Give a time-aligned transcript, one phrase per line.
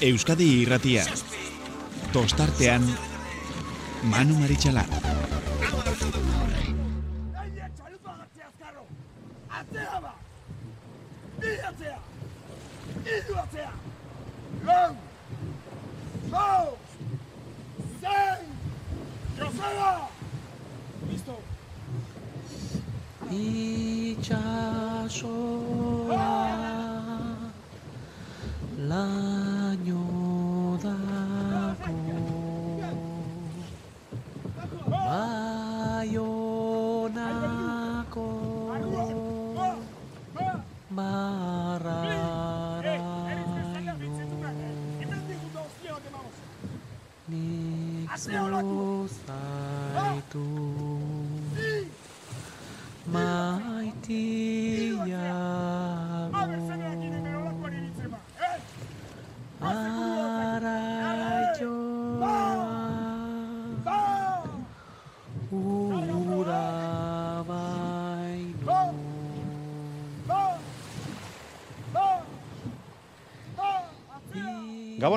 [0.00, 1.02] Euskadi irratia.
[2.12, 2.86] Tostartean,
[4.08, 5.39] Manu Maritxalar.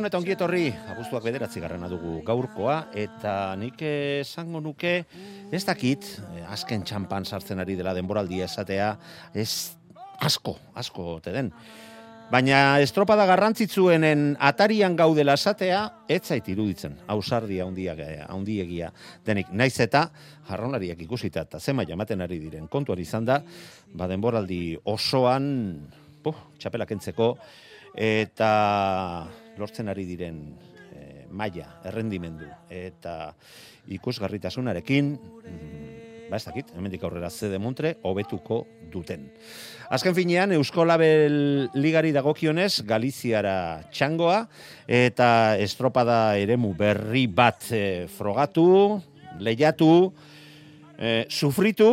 [0.04, 5.06] Gabon eta ongiet horri, abuztuak bederatzi garrana dugu gaurkoa, eta nik esango nuke,
[5.48, 8.90] ez dakit, eh, azken txampan sartzen ari dela denboraldia esatea,
[9.34, 9.78] ez
[10.20, 11.54] asko, asko te den.
[12.30, 18.92] Baina estropada garrantzitsuenen atarian gaudela esatea, ez zait iruditzen, hausardia handiegia
[19.24, 19.54] denik.
[19.54, 20.09] Naiz eta
[20.50, 23.40] jarronariak ikusita eta zema jamaten ari diren kontuan izan da,
[23.94, 25.88] ba denboraldi osoan,
[26.22, 27.38] puh, txapelak entzeko,
[27.96, 28.52] eta
[29.58, 30.40] lortzen ari diren
[30.94, 33.34] e, maila, errendimendu eta
[33.94, 35.94] ikusgarritasunarekin mm,
[36.34, 39.28] ba ez dakit, hemendik aurrera zede montre, hobetuko duten.
[39.94, 44.40] Azken finean, Eusko Label Ligari dagokionez, Galiziara txangoa,
[44.88, 45.28] eta
[45.62, 48.66] estropada eremu berri bat e, frogatu,
[49.46, 49.92] lehiatu,
[50.97, 51.92] e, sufritu,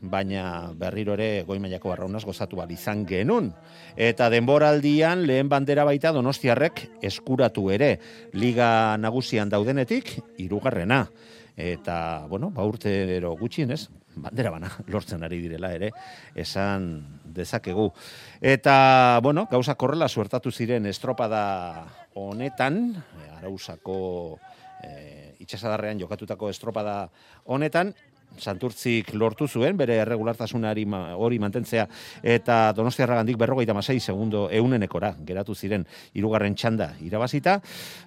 [0.00, 3.52] baina berriro ere goi mailako barraunaz gozatu bal izan genun.
[3.96, 7.96] Eta denboraldian lehen bandera baita donostiarrek eskuratu ere
[8.32, 11.06] liga nagusian daudenetik hirugarrena.
[11.56, 13.88] Eta, bueno, ba urte ero gutxien, ez?
[14.16, 15.90] Bandera bana, lortzen ari direla ere,
[16.36, 17.88] esan dezakegu.
[18.40, 22.92] Eta, bueno, gauza korrela suertatu ziren estropada honetan,
[23.38, 23.96] arausako
[24.84, 27.08] e, itxasadarrean jokatutako estropada
[27.44, 27.94] honetan,
[28.36, 30.84] Santurtzik lortu zuen, bere erregulartasunari
[31.16, 31.86] hori mantentzea,
[32.22, 37.60] eta Donostiarra gandik berrogeita masai segundo eunenekora, geratu ziren irugarren txanda irabazita,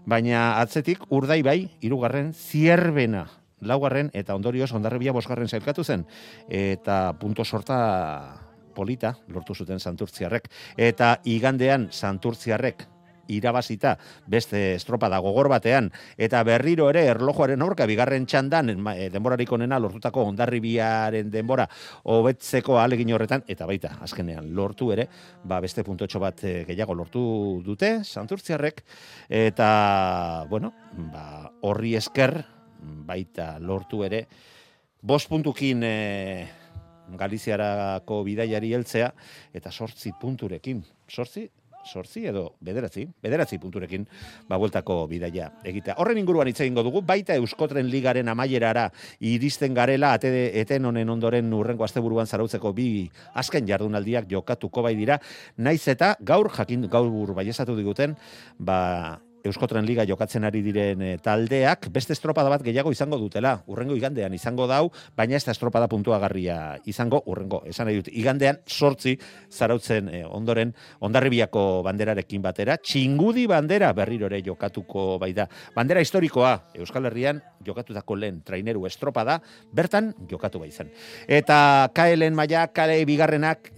[0.06, 3.26] baina atzetik urdai bai, irugarren zierbena
[3.62, 6.06] laugarren, eta ondorioz ondarribia bosgarren zailkatu zen,
[6.48, 10.48] eta punto sorta polita lortu zuten Santurtziarrek,
[10.78, 12.86] eta igandean Santurtziarrek
[13.30, 13.96] irabazita
[14.28, 20.26] beste estropada gogor batean eta berriro ere erlojuaren aurka bigarren txandan e, denborarik onena lortutako
[20.32, 21.68] ondarribiaren denbora
[22.04, 25.08] hobetzeko alegin horretan eta baita azkenean lortu ere
[25.44, 27.24] ba beste puntotxo bat e, gehiago lortu
[27.66, 28.84] dute santurtziarrek
[29.30, 30.74] eta bueno
[31.12, 32.40] ba horri esker
[32.80, 34.26] baita lortu ere
[35.02, 35.96] bost puntukin e,
[37.18, 39.10] Galiziarako bidaiari heltzea
[39.56, 40.84] eta sortzi punturekin.
[41.10, 41.48] Sortzi
[41.86, 44.06] sortzi edo bederatzi, bederatzi punturekin
[44.50, 45.96] babueltako bidaia egitea.
[46.02, 51.54] Horren inguruan hitz egingo dugu, baita Euskotren Ligaren amaierara iristen garela, atede, eten honen ondoren
[51.54, 52.90] urrengo asteburuan zarautzeko bi
[53.34, 55.20] azken jardunaldiak jokatuko bai dira,
[55.58, 58.16] naiz eta gaur, jakin gaur baiesatu diguten,
[58.60, 63.56] ba, Euskotren Liga jokatzen ari diren eh, taldeak beste estropada bat gehiago izango dutela.
[63.72, 67.62] Urrengo igandean izango dau, baina ez da estropada puntuagarria izango urrengo.
[67.70, 69.16] Esan nahi dut, igandean sortzi
[69.50, 70.74] zarautzen e, ondoren
[71.06, 72.78] ondarribiako banderarekin batera.
[72.78, 75.48] Txingudi bandera berriro ere jokatuko bai da.
[75.76, 79.40] Bandera historikoa Euskal Herrian jokatutako lehen traineru estropada
[79.74, 80.92] bertan jokatu bai zen.
[81.28, 83.72] Eta kaelen maia, kale bigarrenak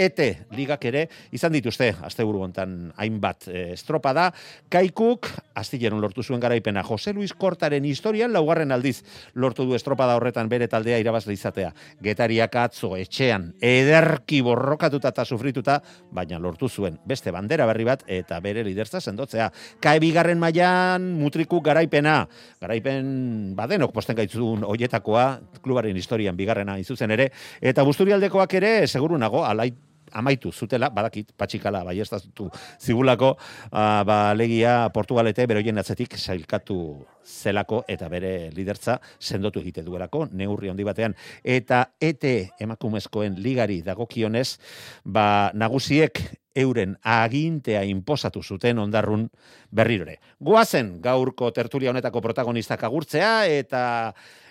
[0.00, 1.04] ete ligak ere
[1.36, 4.30] izan dituzte asteburu hontan hainbat e, estropa da.
[4.72, 5.28] Kaikuk
[5.60, 6.82] astilleron lortu zuen garaipena.
[6.86, 9.02] Jose Luis Kortaren historian laugarren aldiz
[9.34, 11.72] lortu du estropada horretan bere taldea irabazle izatea.
[12.02, 15.80] Getariak atzo etxean ederki borrokatuta eta sufrituta
[16.10, 19.50] baina lortu zuen beste bandera berri bat eta bere liderza sendotzea.
[19.84, 22.22] Kae bigarren mailan mutriku garaipena.
[22.60, 25.26] Garaipen badenok posten gaitzun hoietakoa
[25.60, 27.30] klubaren historian bigarrena izuzen ere.
[27.60, 33.36] Eta Busturialdekoak ere seguru nago alait amaitu zutela, badakit, patxikala baiestatu zigulako,
[33.70, 36.78] uh, ba, legia Portugalete beroien atzetik sailkatu
[37.24, 41.14] zelako eta bere lidertza sendotu egite duelako, neurri handi batean.
[41.44, 44.58] Eta ete emakumezkoen ligari dagokionez,
[45.04, 46.22] ba, nagusiek
[46.54, 49.28] euren agintea inposatu zuten ondarrun
[49.70, 50.18] berrirore.
[50.42, 53.82] Goazen gaurko tertulia honetako protagonistak agurtzea eta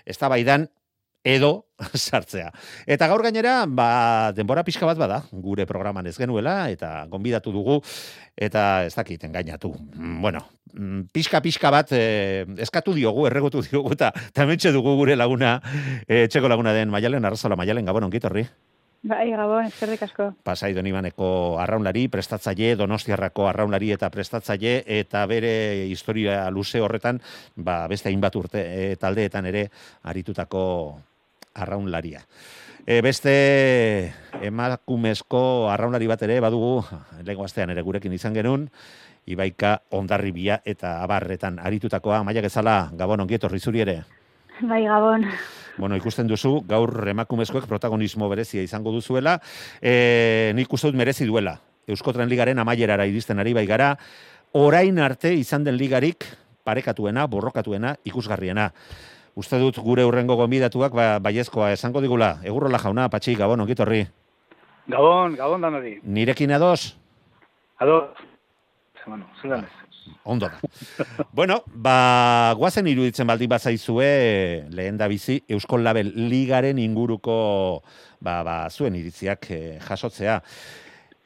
[0.08, 0.70] eztabaidan
[1.24, 2.52] edo sartzea.
[2.88, 7.80] Eta gaur gainera, ba, denbora pixka bat bada, gure programan ez genuela, eta gonbidatu dugu,
[8.36, 9.74] eta ez dakit engainatu.
[9.96, 15.60] Mm, Bueno, mm, pixka-pixka bat eh, eskatu diogu, erregutu diogu, eta tamentxe dugu gure laguna,
[16.08, 18.48] eh, txeko laguna den Maialen, arrazola Maialen, gabon ongitorri.
[19.02, 20.26] Bai, gabon, eskerrik asko.
[20.44, 27.22] Pasai Donibaneko arraunlari, prestatzaile, Donostiarrako arraunlari eta prestatzaile, eta bere historia luze horretan,
[27.56, 29.70] ba, beste hainbat urte e, taldeetan ere
[30.04, 30.66] aritutako
[31.62, 32.24] arraunlaria.
[32.88, 33.34] E, beste
[34.42, 36.80] emakumezko arraunlari bat ere badugu,
[37.22, 38.70] lehenko astean ere gurekin izan genuen,
[39.30, 44.00] Ibaika ondarribia eta abarretan aritutakoa, maia gezala, gabon ongietorri zuri ere.
[44.62, 45.28] Bai, gabon.
[45.78, 49.38] Bueno, ikusten duzu, gaur emakumezkoek protagonismo berezia izango duzuela,
[49.80, 51.60] e, nik uste dut merezi duela.
[51.90, 53.94] Euskotren ligaren amaierara iristen ari bai gara,
[54.58, 56.26] orain arte izan den ligarik
[56.68, 58.72] parekatuena, borrokatuena, ikusgarriena.
[59.40, 62.34] Uste dut gure urrengo gonbidatuak ba, baiezkoa esango digula.
[62.44, 64.02] Egurrola jauna, patxi, gabon, ongitorri.
[64.92, 66.00] Gabon, gabon danori.
[66.04, 66.98] Nirekin ados?
[67.80, 68.10] Ados.
[69.06, 69.80] Bueno, zelan ez.
[70.24, 70.60] Ondo da.
[71.40, 74.10] bueno, ba, guazen iruditzen baldin bazaizue,
[74.76, 77.38] lehen da bizi, Euskol Label Ligaren inguruko
[78.20, 80.42] ba, ba, zuen iritziak eh, jasotzea.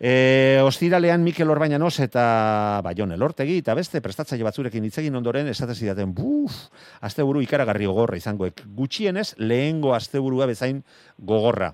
[0.05, 5.77] E, ostiralean Mikel Orbañanos eta Baion Elortegi eta beste prestatzaile batzurekin hitz egin ondoren esate
[5.79, 6.51] zidaten, buf,
[7.00, 8.65] asteburu ikaragarri gogorra izangoek.
[8.75, 10.81] Gutxienez, lehengo asteburua bezain
[11.15, 11.69] gogorra.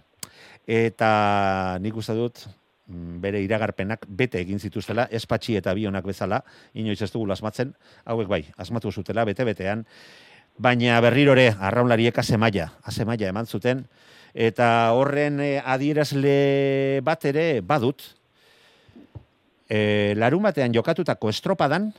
[0.69, 2.43] Eta nik uste dut,
[2.85, 6.43] mm, bere iragarpenak bete egin zituztela, espatxi eta bionak bezala,
[6.77, 7.73] inoiz ez dugu asmatzen,
[8.05, 9.87] hauek bai, asmatu zutela, bete-betean,
[10.59, 13.87] baina berrirore, arraunlariek azemaia, azemaia eman zuten,
[14.35, 18.18] eta horren eh, adierazle bat ere badut,
[19.69, 21.91] e, larun batean jokatutako estropadan,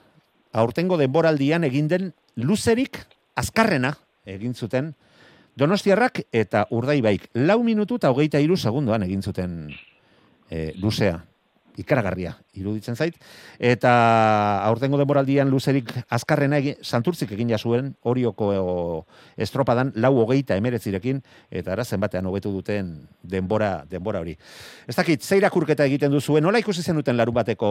[0.53, 2.99] aurtengo denboraldian egin den luzerik
[3.39, 3.95] azkarrena
[4.27, 4.95] egin zuten
[5.61, 7.27] Donostiarrak eta Urdaibaik.
[7.35, 9.57] Lau minutu eta hogeita hiru segundoan egin zuten
[10.51, 11.19] e, luzea
[11.81, 13.17] ikaragarria iruditzen zait
[13.59, 13.93] eta
[14.69, 19.07] aurtengo denboraldian luzerik azkarrena egin, santurtzik egin zuen orioko
[19.37, 24.37] estropadan lau hogeita emeretzirekin eta ara zenbatean hobetu duten denbora denbora hori.
[24.87, 27.71] Ez dakit, zeira kurketa egiten duzuen, nola ikusi zenuten larun bateko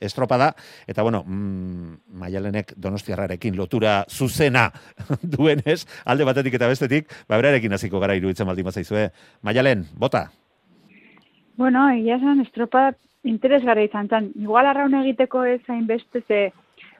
[0.00, 0.52] estropada,
[0.86, 4.68] eta bueno, mm, maialenek donostiarrarekin lotura zuzena
[5.36, 9.08] duenez, alde batetik eta bestetik, ba berarekin hasiko gara iruditzen baldin bazaizue.
[9.42, 10.28] Maialen, bota!
[11.58, 12.92] Bueno, egia esan, estropa
[13.28, 14.32] interesgarri izan zen.
[14.40, 16.48] Igual arraun egiteko ez hainbeste ze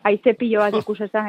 [0.05, 0.75] aize pilo bat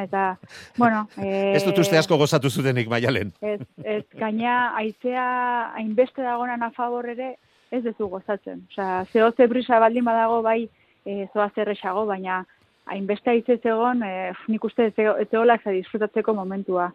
[0.04, 0.38] eta,
[0.78, 1.07] bueno...
[1.18, 3.31] E, Ez dut uste asko gozatu zutenik, Maialen.
[3.42, 7.36] Ez, ez, gaina aizea hainbeste dagonan a favor ere,
[7.72, 8.63] ez dezu gozatzen.
[8.72, 10.69] Osea, zeo ze brisa baldin badago bai
[11.06, 12.45] e, zoa zerrexago, baina
[12.90, 16.92] hainbeste aize zegon, e, nik uste ez zego- ez zegoela za disfrutatzeko momentua.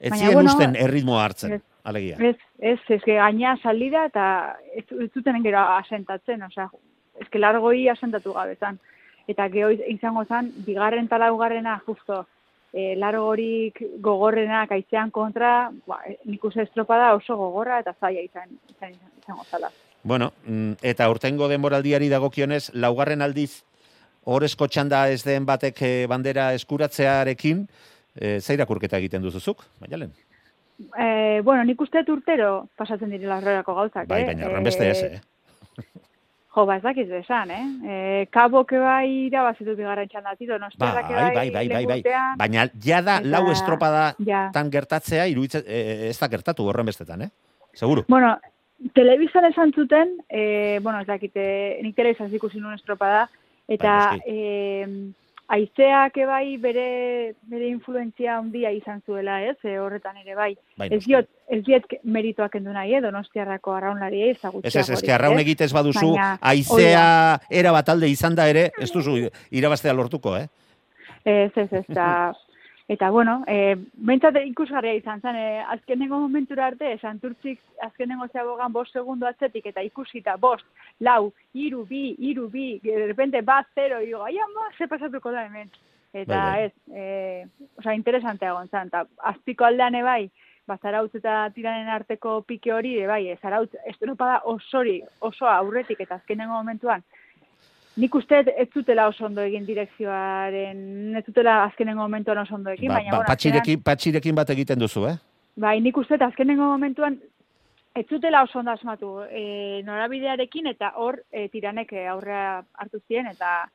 [0.00, 1.62] Ez zien bueno, usten erritmoa hartzen, ez.
[1.84, 2.16] alegia.
[2.20, 6.68] Ez, ez, ez, que gaina salida eta ez, ez zuten gero asentatzen, osea,
[7.20, 8.78] ez que largoi asentatu gabe zan.
[9.28, 12.26] Eta geho izango zan, bigarren eta laugarrena justo,
[12.72, 18.56] e, largorik gogorrenak aizean kontra, ba, e, nik uste estropada oso gogorra eta zaila izan,
[18.70, 19.70] izan, izango zala.
[20.02, 23.64] Bueno, mm, eta urtengo denboraldiari dagokionez, laugarren aldiz,
[24.28, 27.66] horrezko txanda ez den batek eh, bandera eskuratzearekin,
[28.14, 30.12] e, zairakurketa egiten duzuzuk, Maialen?
[30.94, 34.28] E, bueno, nik uste urtero pasatzen direla horrelako gauzak, Bai, eh?
[34.30, 35.20] baina horren beste ez, eh?
[36.58, 37.64] Jo, ba, ez dakiz besan, eh?
[37.86, 37.96] E,
[38.34, 41.98] kaboke bai irabazitu bigarren txandatik, Bai, donostiarrak bai, bai, bai, bai, bai.
[42.00, 44.48] lehurtean, Baina jada Eta- lau estropada ja.
[44.52, 47.30] tan gertatzea, iruditzen, e, ez da gertatu horren bestetan, eh?
[47.78, 48.02] Seguru.
[48.08, 48.32] Bueno,
[48.94, 53.28] telebistan esan zuten, e, bueno, ez dakite, nik telebistan ikusi nuen estropada,
[53.68, 55.12] eta Bai, e,
[55.48, 56.88] aizeak bai bere,
[57.48, 60.50] bere influentzia handia izan zuela, ez, e, horretan ere bai.
[60.76, 64.84] Bai, ez diot, ez diot merituak endu nahi, eh, donostiarrako arraunlari Ez, ezagutxeago.
[64.84, 68.90] ez, ez, que arraun egitez baduzu, Baina, aizea era bat alde izan da ere, ez
[68.92, 69.16] duzu
[69.50, 70.48] irabaztea lortuko, eh?
[71.24, 72.34] Ez, ez, ez, eta,
[72.88, 78.96] eta bueno, e, bentsat ikusgarria izan zen, e, azkenengo momentura arte, santurtzik azkenengo zeagogan bost
[78.96, 80.64] segundo atzetik, eta ikusita bost,
[81.04, 85.44] lau, iru, bi, iru, bi, de repente bat, zero, igo, ai ama, ze pasatuko da
[85.44, 85.70] hemen.
[86.14, 86.64] Eta Bai, bai.
[86.64, 89.04] ez, e, oza, interesantea egon zen, eta
[89.34, 90.30] azpiko aldean bai,
[90.66, 96.00] ba, zarautz eta tiranen arteko pike hori, e, bai, e, zarautz estropada osori, oso aurretik
[96.00, 97.04] eta azkenengo momentuan,
[97.98, 102.92] Nik uste ez zutela oso ondo egin direkzioaren, ez zutela azkenengo momentuan oso ondo egin,
[102.92, 105.16] Ba, baina, ba, bueno, patxirekin, patxirekin bat egiten duzu, eh?
[105.58, 107.18] bai, nik uste azkenengo momentuan
[107.98, 113.68] ez zutela oso ondo asmatu e, norabidearekin eta hor e, tiranek aurrea hartu ziren eta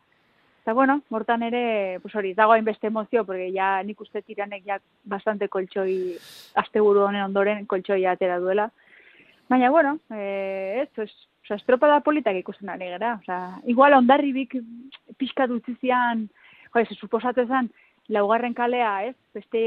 [0.63, 4.77] eta bueno, mortan ere, pues hori, dago hainbeste emozio, porque ja nik uste tiranek ja
[5.03, 6.15] bastante koltsoi,
[6.56, 8.70] asteburu honen ondoren koltsoi atera duela.
[9.51, 11.12] Baina, bueno, eh, ez, pues,
[11.43, 13.17] Osa, estropada politak ikusten ari gara.
[13.21, 14.55] Osa, igual ondarribik
[15.19, 16.29] pixka dutzizian,
[16.71, 17.71] jo, ez, suposatzen zen,
[18.07, 19.15] laugarren kalea, ez?
[19.35, 19.59] Beste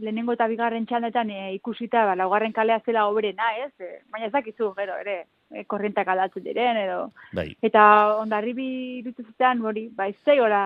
[0.00, 3.72] lehenengo eta bigarren txandetan e, ikusita, ba, laugarren kalea zela oberena, ez?
[3.80, 7.00] E, baina ez dakizu, gero, ere, e, korrientak aldatzen diren, edo.
[7.36, 7.50] Bai.
[7.64, 7.82] Eta
[8.20, 10.62] ondarribi dutzizitan, hori, ba, ez zaiola,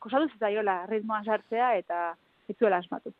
[0.00, 2.14] kosatu zaiola, ritmoan sartzea, eta
[2.48, 3.12] ez zuela asmatu.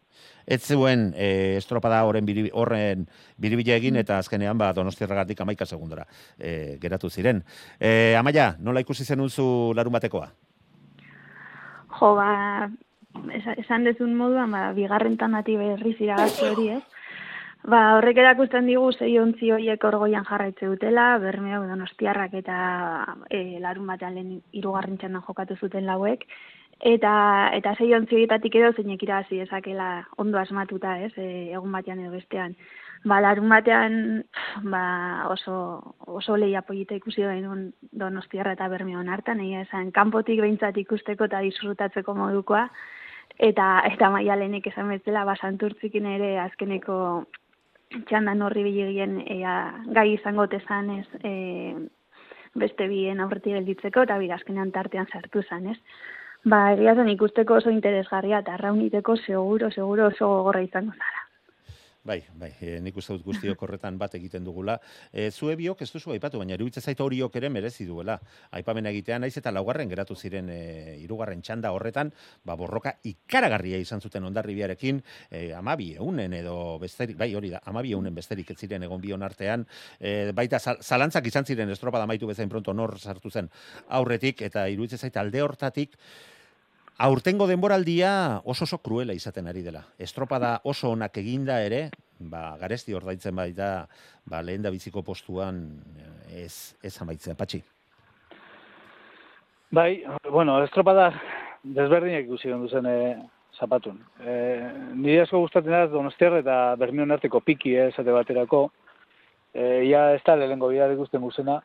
[0.47, 3.07] Ez zuen e, estropada horren biri, horren
[3.40, 6.07] biribila egin eta azkenean ba Donostiarragatik 11 segundora
[6.38, 7.43] e, geratu ziren.
[7.81, 10.28] E, Amaia, nola ikusi zenunzu larun batekoa?
[12.00, 12.69] Jo, ba,
[13.33, 16.83] esa- esan dezun moduan, ba, bigarren tanati berriz iragatze hori, ez?
[17.64, 22.57] Ba, horrek erakusten digu zei ontzi horiek orgoian jarraitze dutela, bermeo donostiarrak eta
[23.31, 26.26] e, larun batean lehen irugarren txandan jokatu zuten lauek,
[26.81, 31.12] eta eta sei ontzi horietatik edo zeinek irabazi dezakela ondo asmatuta, ez?
[31.16, 32.57] E, egun batean edo bestean.
[33.04, 34.25] Ba, larun batean
[34.62, 40.76] ba, oso, oso lehia polita ikusi genuen donostiarra eta bermeon hartan, egia esan, kanpotik behintzat
[40.81, 42.69] ikusteko eta disfrutatzeko modukoa,
[43.38, 46.97] eta eta maialenek esan bezala, ba, santurtzikin ere azkeneko
[48.09, 49.54] txandan horri bilegien ea,
[49.95, 51.35] gai izango tezan ez, e,
[52.54, 55.78] beste bien aurretik gelditzeko, eta bira azkenean tartean sartu zan, ez?
[56.52, 61.24] Ba, egia zen ikusteko oso interesgarria, eta rauniteko seguro, seguro oso gogorra izango zara.
[62.04, 64.75] Bai, bai, e, nik uste dut guztiok horretan bat egiten dugula.
[65.08, 68.18] E, zue biok ez duzu aipatu, baina iruditzen zait horiok ere merezi duela.
[68.58, 70.58] Aipamena egitea naiz eta laugarren geratu ziren e,
[71.00, 72.11] hirugarren txanda horretan,
[72.44, 77.96] ba borroka ikaragarria izan zuten ondarribiarekin, e, amabi eunen edo besterik, bai hori da, amabi
[77.96, 79.64] eunen besterik ez ziren egon bion artean,
[79.96, 83.49] e, baita zal- zalantzak izan ziren estropada maitu bezain pronto nor sartu zen
[83.88, 85.96] aurretik, eta iruditzen zait alde hortatik,
[86.96, 89.82] Aurtengo denboraldia oso oso kruela izaten ari dela.
[89.98, 91.88] Estropada oso onak eginda ere,
[92.20, 93.88] ba, garesti ordaitzen baita,
[94.30, 95.64] ba, lehen da biziko postuan
[95.98, 97.34] eh, ez, ez amaitzen.
[97.34, 97.64] Patxi.
[99.74, 101.10] Bai, bueno, estropada
[101.64, 102.96] desberdinak ikusi gendu zen e,
[103.58, 103.98] zapatun.
[104.22, 104.34] E,
[104.94, 108.68] nire asko gustatzen da Donostiar eta Bermion arteko piki eh, esate baterako.
[109.50, 111.58] E, ia ez da lehenko bidar ikusten guzena,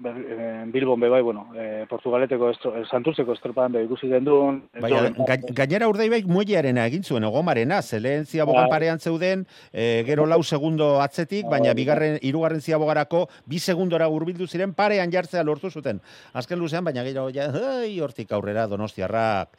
[0.00, 4.62] Bilbon be bai, bueno, e, Portugaleteko, estro, e, Santurtzeko estropadan be ikusi gendun.
[4.80, 4.90] Bai,
[5.28, 8.72] ga, gainera urdaibaik muellearena egin zuen egomarena, zelen ziabogan Bai.
[8.72, 14.74] parean zeuden, e, gero lau segundo atzetik, baina bigarren, hirugarren ziabogarako bi segundora hurbildu ziren
[14.74, 16.00] parean jartzea lortu zuten.
[16.32, 19.56] Azken luzean, baina gero ja, ai, hortik aurrera donostiarrak.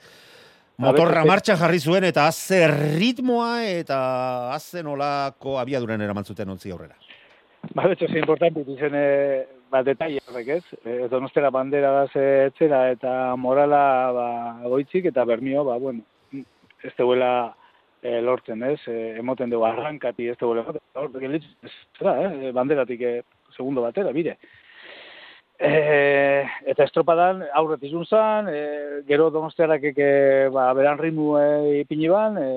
[0.81, 3.97] Motorra martxan jarri zuen eta azze ritmoa eta
[4.55, 6.97] azze nolako abiaduren eraman zuten ontzi aurrera.
[7.71, 10.79] Ba, betxo, ze importante izen, e, ba, detaile horrek, ez?
[10.85, 14.27] E, donostera bandera da ze etzera eta morala, ba,
[14.69, 16.03] goitzik, eta bermio, ba, bueno,
[16.83, 17.31] ez deuela
[18.01, 18.79] e, lortzen, ez?
[18.87, 21.39] E, emoten dugu arrankati ez deuela lortzen.
[21.39, 22.51] Ez zera, eh?
[22.53, 23.15] banderatik e,
[23.55, 24.37] segundo batera, bire.
[25.63, 25.73] E,
[26.69, 30.07] eta estropadan aurret izun zan, e, gero donostiarak eke,
[30.53, 31.45] ba, beran rimu e,
[31.81, 32.49] ipini ban, e,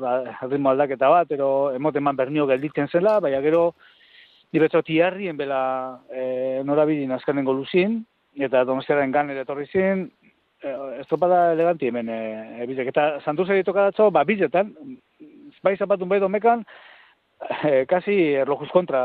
[0.00, 3.72] da, ritmo aldaketa bat, ero emoten man bernio gelditzen zela, baina gero
[4.52, 8.02] Nibetzo tiarrien bela e, norabidin azkenengo luzin,
[8.36, 10.06] eta donostiaren gan ere etorri zin,
[10.60, 12.20] e, estropada eleganti hemen e,
[12.60, 12.90] e, bilek.
[12.92, 14.74] Eta Santurce tokadatzo, ba, biletan,
[15.64, 16.66] bai zapatun bai domekan,
[17.64, 19.02] e, kasi erlojuz kontra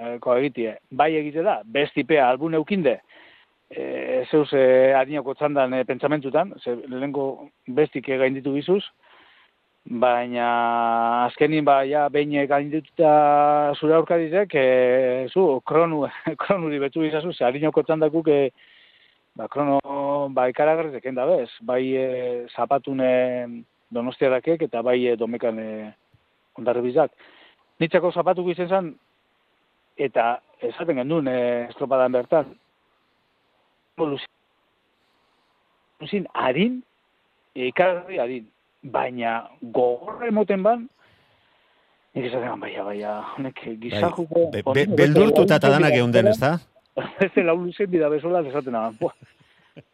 [0.00, 0.76] e, egitie.
[0.90, 2.98] Bai egite da, bestipea albun eukinde,
[3.70, 7.28] e, zeus e, adinako txandan e, pentsamentutan, ze lehenko
[7.78, 8.82] bestik gainditu bizuz,
[9.86, 16.08] baina azkenin ba ja behin gaindituta zure aurkarizek e, zu kronu
[16.42, 18.50] kronuri betu izazu ze harinoko txandakuk e,
[19.36, 19.78] ba krono
[20.30, 21.50] ba ikaragarrizek enda bez?
[21.62, 25.92] Bai e, zapatune donostiarakek eta bai e, domekan e,
[26.58, 27.10] ondarribizak
[27.80, 28.94] nitzako zapatuko izen zen
[29.96, 32.58] eta esaten gendun e, estropadan bertan.
[36.00, 36.82] Luzin, harin,
[37.54, 38.50] ikaragarri harin,
[38.82, 40.88] baina gogorra emoten ban,
[42.14, 44.50] nik esaten baina, baina, honek gizajuko...
[44.52, 46.56] Be, be, beldurtuta eta danak geunden, ez da?
[47.20, 48.78] Beste lau luzen bida bezola esaten.
[49.00, 49.16] Buah,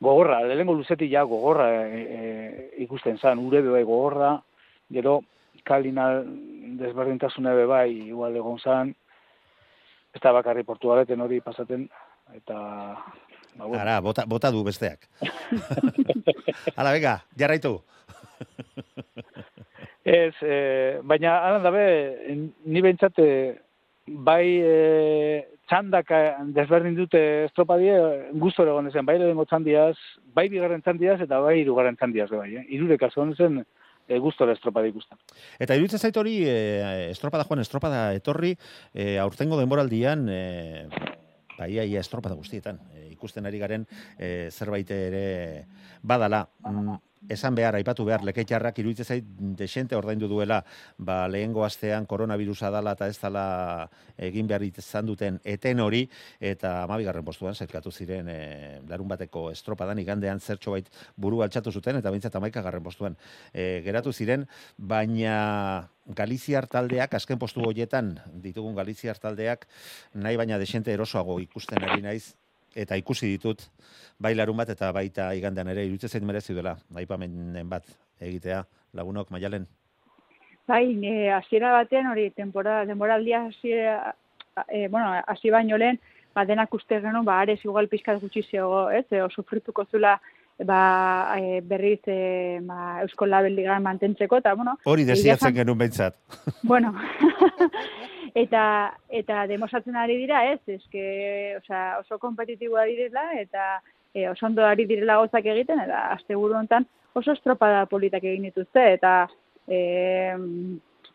[0.03, 4.37] Gogorra, lehenengo luzetik ja gogorra e, e, ikusten zan, ure bai gogorra,
[4.95, 5.21] gero
[5.67, 6.23] kalina
[6.79, 8.93] desberdintasune be bai igual egon zan,
[10.15, 11.89] ez da bakarri portugaleten hori pasaten,
[12.35, 12.59] eta...
[13.53, 13.83] Ba, bueno.
[13.83, 15.11] Ara, bota, bota du besteak.
[16.77, 17.75] Hala, venga, jarraitu.
[20.05, 20.57] Ez, e,
[21.07, 21.85] baina alan dabe,
[22.65, 23.27] ni bentsate
[24.07, 27.95] bai e, eh, desberdin dute estropadie,
[28.35, 29.97] guztor egon ezen, bai lehenko txandiaz,
[30.35, 32.65] bai bigarren txandiaz eta bai irugarren txandiaz bai, eh?
[32.75, 33.63] irure kasu honezen
[34.09, 35.19] e, guztor estropada ikusten.
[35.59, 38.57] Eta iruditzen zait hori, e, estropada joan, estropada etorri,
[38.93, 40.43] e, aurtengo denboraldian, e,
[41.57, 43.87] ba, ia, estropada guztietan, e, ikusten ari garen
[44.19, 45.25] e, zerbait ere
[46.03, 46.47] badala.
[46.67, 49.27] Mm, esan behar, aipatu behar, leketxarrak iruditzen zait
[49.59, 50.63] desente ordaindu duela,
[50.99, 53.45] ba, lehengo astean koronavirusa dala eta ez dala
[54.19, 56.03] egin behar izan duten eten hori,
[56.41, 58.39] eta amabigarren postuan, zerkatu ziren e,
[58.89, 63.17] larun bateko estropadan, igandean zertxo bait buru altxatu zuten, eta bintzat amaikagarren postuan
[63.53, 69.69] e, geratu ziren, baina Galiziar taldeak, azken postu horietan ditugun Galiziar taldeak,
[70.15, 72.33] nahi baina desente erosoago ikusten ari naiz,
[72.75, 73.63] eta ikusi ditut,
[74.19, 77.87] bai larun bat eta baita igandean ere, irutze zein merezi duela, aipamenen bat
[78.21, 78.63] egitea,
[78.95, 79.67] lagunok, maialen.
[80.69, 84.15] Bai, e, hasiera batean hori temporada, denboraldia hasiera
[84.69, 85.99] e, bueno, hasi baino lehen,
[86.35, 89.07] ba denak uste genuen, ba ares igual pizkat gutxi zego, ez?
[89.11, 90.19] E, sufrituko zula
[90.59, 94.77] ba, e, berriz e, ba, Eusko Label Ligan mantentzeko, eta, bueno...
[94.85, 96.17] Hori desiatzen genuen behintzat.
[96.63, 96.95] Bueno,
[98.35, 98.65] eta,
[99.09, 101.05] eta demosatzen ari dira, ez, eske,
[101.61, 103.81] osea, oso kompetitiboa direla, eta
[104.15, 108.49] e, oso ondo ari direla gozak egiten, eta azte buru honetan oso estropada politak egin
[108.49, 109.13] dituzte, eta
[109.69, 110.33] e,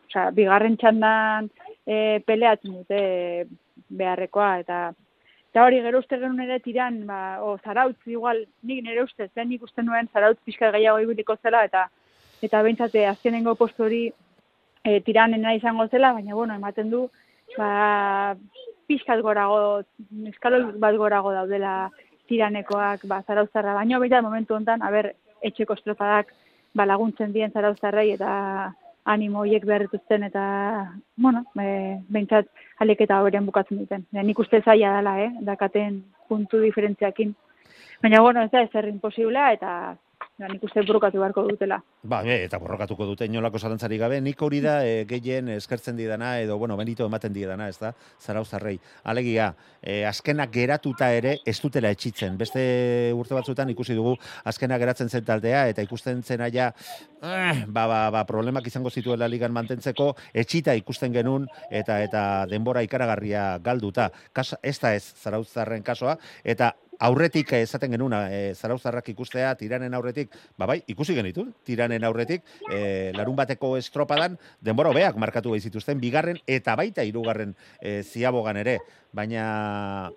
[0.08, 1.50] osea, bigarren txandan
[1.86, 3.02] e, peleatzen dute
[3.88, 4.80] beharrekoa, eta
[5.48, 9.48] eta hori gero uste genuen ere tiran, ba, o, zarautz, igual, nik nire uste, zen
[9.48, 11.88] nik uste nuen zarautz pixka gehiago ibiliko zela, eta
[12.44, 14.02] eta behintzate azkenengo postu hori
[14.84, 17.08] e, tiranena izango zela, baina bueno, ematen du,
[17.56, 18.34] ba,
[18.88, 19.82] pixkat gorago,
[20.30, 21.90] eskalo bat gorago daudela
[22.28, 26.32] tiranekoak, ba, zarautzarra, baina baita momentu honetan, haber, etxeko estropadak,
[26.74, 28.30] ba, laguntzen dien zarautzarrei, eta
[29.08, 30.44] animo hiek beharretuzten, eta,
[31.16, 32.50] bueno, e, behintzat,
[32.84, 34.04] aleketa horren bukatzen duten.
[34.12, 37.32] E, nik uste zaila dela, eh, dakaten puntu diferentziakin.
[38.02, 39.96] Baina, bueno, ez da, ez errin posibla, eta
[40.38, 41.80] Ja, nik uste borrokatu beharko dutela.
[42.06, 46.36] Ba, e, eta borrokatuko dute inolako zalantzari gabe, nik hori da e, gehien eskertzen didana,
[46.38, 47.90] edo, bueno, benito ematen didana, ez da,
[48.22, 48.76] zarauzarrei.
[49.10, 49.48] Alegia,
[49.82, 52.38] e, azkenak geratuta ere ez dutela etxitzen.
[52.38, 52.62] Beste
[53.18, 54.14] urte batzutan ikusi dugu
[54.46, 56.70] azkenak geratzen zen taldea, eta ikusten zen aia,
[57.18, 62.86] eh, ba, ba, ba, problemak izango zituela ligan mantentzeko, etxita ikusten genun, eta eta denbora
[62.86, 64.12] ikaragarria galduta.
[64.32, 69.94] Kas, ez da ez zarauzarren kasoa, eta aurretik eh, esaten genuna, e, zarauzarrak ikustea, tiranen
[69.94, 75.62] aurretik, ba bai, ikusi genitu, tiranen aurretik, e, larun bateko estropadan, denbora hobeak markatu behi
[75.70, 78.78] zituzten, bigarren eta baita hirugarren e, ziabogan ere,
[79.12, 80.10] baina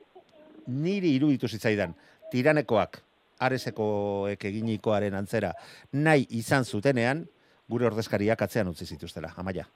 [0.67, 1.93] niri iruditu zitzaidan,
[2.31, 3.01] tiranekoak,
[3.41, 5.53] aresekoek eginikoaren antzera,
[5.93, 7.25] nahi izan zutenean,
[7.69, 9.67] gure ordezkariak atzean utzi zituztela, amaia.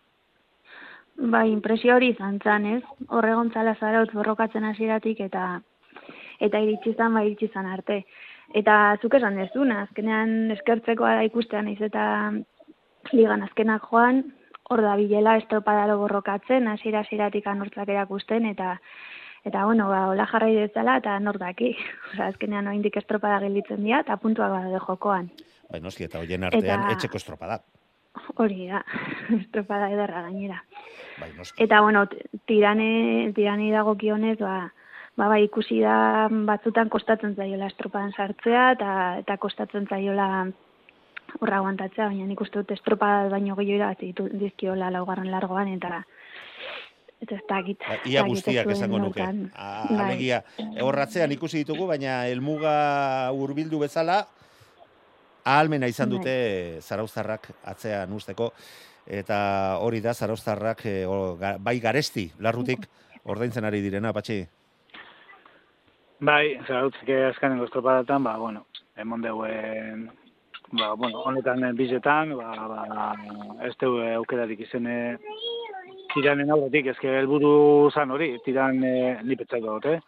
[1.16, 2.82] Ba, impresio hori izan zan, ez?
[3.08, 5.62] Horregon zala zarautz borrokatzen hasieratik eta
[6.40, 8.04] eta iritsi izan ba iritsi izan arte.
[8.54, 12.06] Eta zuk esan dezuna, azkenean eskertzekoa da ikustea naiz eta
[13.12, 14.24] ligan azkenak joan,
[14.70, 18.76] hor da bilela estropadaro borrokatzen, hasiera hasieratik anortzak erakusten eta
[19.46, 21.76] eta bueno, ba hola jarrai dezala eta nor daki.
[22.12, 25.30] Osea, azkenean oraindik estropada gelditzen dira eta puntuak bada jokoan.
[25.72, 26.96] Bai, noski eta hoien artean eta...
[26.98, 27.60] etxeko estropada.
[28.40, 28.82] Hori da,
[29.42, 30.64] estropada ederra gainera.
[31.20, 31.62] Bai, noski.
[31.64, 32.06] Eta bueno,
[32.50, 34.58] tirane tirani dagokionez, ba
[35.16, 40.30] ba, bai, ikusi da batzutan kostatzen zaiola estropadan sartzea eta eta kostatzen zaiola
[41.40, 46.04] horra aguantatzea, baina nik uste dut estropada baino gehiago irabazi dizkiola laugarren largoan eta
[47.24, 47.84] eta ez dakit.
[47.88, 49.24] Ba, ia guztiak esango nuke.
[49.24, 50.00] Bai.
[50.06, 50.42] Alegia,
[50.84, 52.76] horratzean ikusi ditugu, baina helmuga
[53.34, 54.26] hurbildu bezala
[55.46, 56.18] ahalmena izan bai.
[56.18, 56.36] dute
[56.82, 58.52] zarauztarrak atzean usteko
[59.06, 59.38] eta
[59.86, 61.06] hori da zarauztarrak eh,
[61.62, 62.88] bai garesti larrutik
[63.26, 64.44] ordaintzen ari direna, patxi?
[66.26, 68.64] Bai, zarautzek azkanen estropadatan, ba, bueno,
[68.98, 70.06] emon deuen,
[70.72, 73.10] ba, bueno, honetan bizetan, ba, ba,
[73.68, 74.96] ez du aukerarik izene
[76.16, 78.96] tiranen aurretik, ezke helburu zan hori, tiran e,
[79.28, 80.00] nipetzako dute.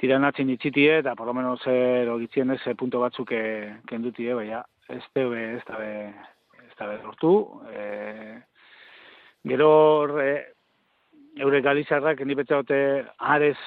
[0.00, 3.34] Tiran atzin itxitie, eta por lo menos er ogitzien ez punto batzuk
[3.90, 5.92] kendutie, baina ez du ez da be,
[6.64, 7.36] ez da be lortu.
[7.68, 7.86] E,
[9.44, 9.72] gero,
[10.24, 10.34] e,
[11.36, 12.84] eure galizarrak nipetzagote
[13.18, 13.58] ares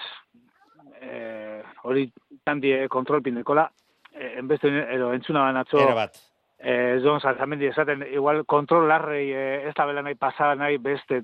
[1.05, 2.07] eh, hori
[2.43, 3.69] tandie kontrolpin dekola,
[4.13, 6.17] eh, enbeste, edo entzuna ban atzo, bat.
[6.57, 7.19] Eh, zon,
[7.61, 11.23] esaten, igual kontrol larrei eh, ez da bela nahi pasada nahi beste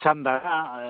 [0.00, 0.36] txanda.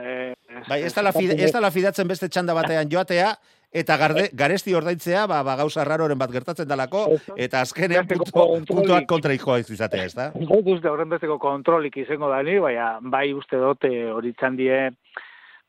[0.03, 0.35] Eh,
[0.69, 3.33] bai, ez da, la fide, ez da la fidatzen beste txanda batean joatea,
[3.73, 8.31] eta garde, garesti ordaintzea, ba, ba gauza raroren bat gertatzen dalako, eta azkenean puntu,
[8.69, 10.31] puntuak kontra ikoa izatea, ez da?
[10.37, 14.81] Uste horren besteko kontrolik izango da ni, baina bai uste dote hori txandie,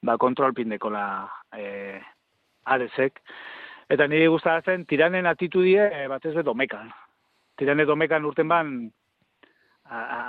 [0.04, 1.04] ba, kontrolpin dekola
[1.56, 2.00] e,
[2.76, 3.20] arezek.
[3.90, 6.92] Eta niri gustatzen tiranen atitudie e, batez be domekan.
[7.58, 8.72] Tirane domekan urten ban,
[9.90, 10.22] a, a,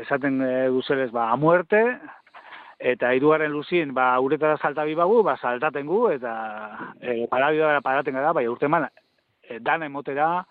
[0.00, 1.82] esaten e, ba, a muerte,
[2.78, 6.32] eta hirugarren luzin, ba, uretara salta bagu, ba, saltaten gu, eta
[7.00, 8.88] e, parabioa paraten gara, bai, urten ban,
[9.42, 10.46] e, dan emotera,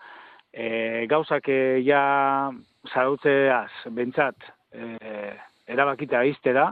[0.52, 1.48] e, gauzak
[1.82, 2.52] ja
[2.92, 4.36] zarautzeaz, bentsat,
[4.72, 5.34] e,
[5.70, 6.70] erabakita iztera,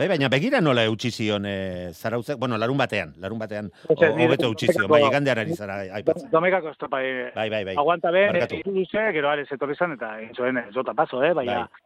[0.00, 4.70] Bai, baina begira nola eutxi zion e, zarautzek, bueno, larun batean, larun batean, hobeto eutxi
[4.72, 6.30] zion, bai, igandean ari zara aipatzen.
[6.32, 7.74] Domekako estropa, e, Bai, bai, bai.
[7.76, 8.56] aguanta ben, barkatu.
[8.62, 11.84] ditu duze, gero arez etorri zan, eta intzoen ez jota paso, eh, baina, Bai.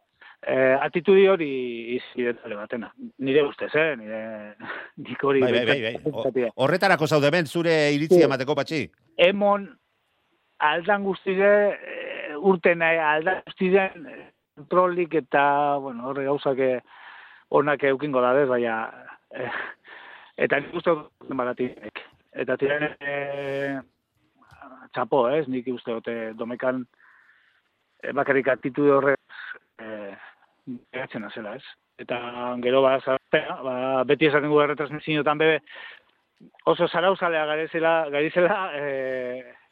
[0.55, 1.49] eh, atitudi hori
[1.97, 2.91] izidetale batena.
[3.19, 4.21] Nire ustez, eh, nire,
[5.09, 5.41] nik hori.
[5.43, 5.95] Bai, bai, bai,
[6.31, 6.51] bai.
[6.55, 8.85] Horretarako zaude ben, zure iritzia emateko patxi.
[9.17, 9.67] Emon,
[10.63, 16.81] aldan guztide, eh, urten eh, aldan guztiden, eh, kontrolik eta, bueno, horre gauzak eh,
[17.49, 18.75] onak eukingo da bez, baina,
[19.35, 19.51] eh,
[20.47, 22.03] eta nik uste dut baratik.
[22.35, 23.79] Eta tiren, eh,
[24.95, 26.85] txapo, ez, nik uste dute domekan
[28.03, 29.19] eh, bakarrik atitude horrez
[29.79, 30.15] eh,
[30.91, 31.63] geratzen azela, ez.
[31.99, 32.17] Eta
[32.63, 33.75] gero ba, zartea, ba,
[34.07, 35.61] beti esaten gu erretransmisioetan bebe,
[36.67, 39.64] oso zarauzalea garizela, eh, E,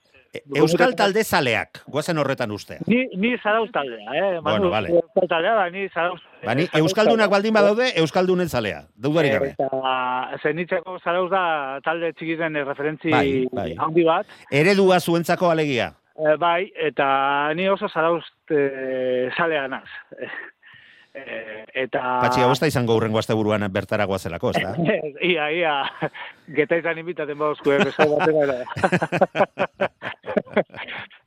[0.57, 2.79] Euskal talde zaleak, guazen horretan ustea.
[2.87, 4.39] Ni, ni zarauz taldea, eh?
[4.41, 4.89] Bueno, vale.
[4.89, 6.21] Euskal taldea, ba, ni zarauz...
[6.43, 9.51] Ba, ni Euskaldunak baldin badaude, Euskaldunen zalea, dudarik gabe.
[9.57, 11.43] Eta zenitzeko zarauz da
[11.85, 13.73] talde txikiten referentzi Bai, bai.
[13.77, 14.25] handi bat.
[14.51, 15.93] Eredua zuentzako alegia.
[16.13, 19.87] Eh, bai, eta ni oso zarauz eh, zalea naz.
[21.13, 22.01] Eh, eta...
[22.23, 24.73] Patxi, hau ez da izango urrengo asteburuan bertara goazelako, ez da?
[25.31, 25.73] ia, ia,
[26.57, 28.63] geta izan invitaten bauzku, eh, bezala batera.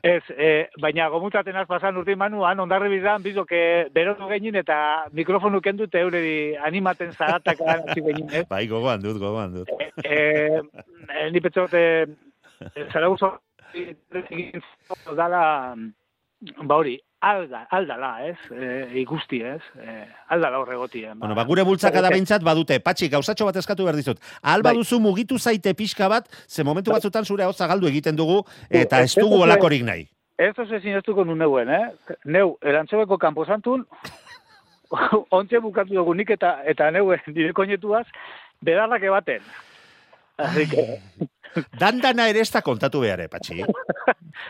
[0.07, 3.61] Ez, eh, baina gomutaten az pasan urte manuan, ondarri bizan, bizoke
[3.95, 4.77] berotu genin eta
[5.19, 8.45] mikrofonu kendu eta eureri animaten zaratak hasi genin, ez?
[8.51, 9.73] Bai, gogoan dut, gogoan dut.
[10.05, 11.83] Eh, eh, ni petxote,
[12.69, 13.33] eh, zarauzo,
[13.75, 14.63] egin
[15.19, 15.43] dala,
[16.63, 18.37] ba hori, alda, aldala, ez?
[18.53, 19.61] Eh, ikusti, ez?
[19.81, 21.05] Eh, aldala horregoti.
[21.15, 22.79] Bueno, ba, gure bultzaka da behintzat badute.
[22.81, 24.21] Patxi, gauzatxo bat eskatu behar dizut.
[24.43, 24.73] Ahal Bai.
[24.75, 29.15] baduzu mugitu zaite pixka bat, ze momentu batzutan zure hau zagaldu egiten dugu, eta Ez
[29.15, 30.09] dugu olakorik nahi.
[30.39, 32.17] Ez oso sinestuko nun neuen, eh?
[32.25, 33.87] Neu, erantzobeko kanposantun,
[35.39, 38.07] ontxe bukatu dugu nik eta, eta neuen nire koinetuaz,
[38.63, 39.41] bedarrak ebaten.
[41.81, 43.63] Dandana ere ez da kontatu behar, eh, Patxi.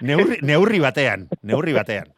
[0.03, 2.11] Neurri, neurri batean, neurri batean.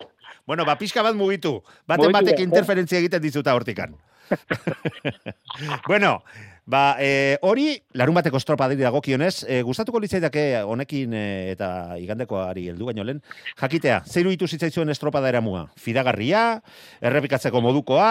[0.48, 1.58] Bueno, ba, pixka bat mugitu.
[1.84, 2.44] Baten Mugitu batek eh?
[2.46, 3.92] interferentzia egiten dizuta hortikan.
[5.90, 6.22] bueno,
[6.64, 12.64] ba, e, hori, larun bateko estropa dira dagokionez, e, gustatuko litzaidake honekin e, eta igandekoari
[12.72, 13.20] heldu baino lehen,
[13.60, 15.66] jakitea, zeiru ditu zitzaizuen estropa da eramua?
[15.76, 16.62] Fidagarria,
[17.04, 18.10] errepikatzeko modukoa,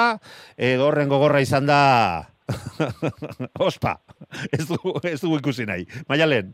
[0.58, 1.82] edo horren gogorra izan da...
[3.67, 3.97] Ospa,
[4.54, 4.78] ez du,
[5.10, 5.89] ez du ikusi nahi.
[6.08, 6.54] Maialen.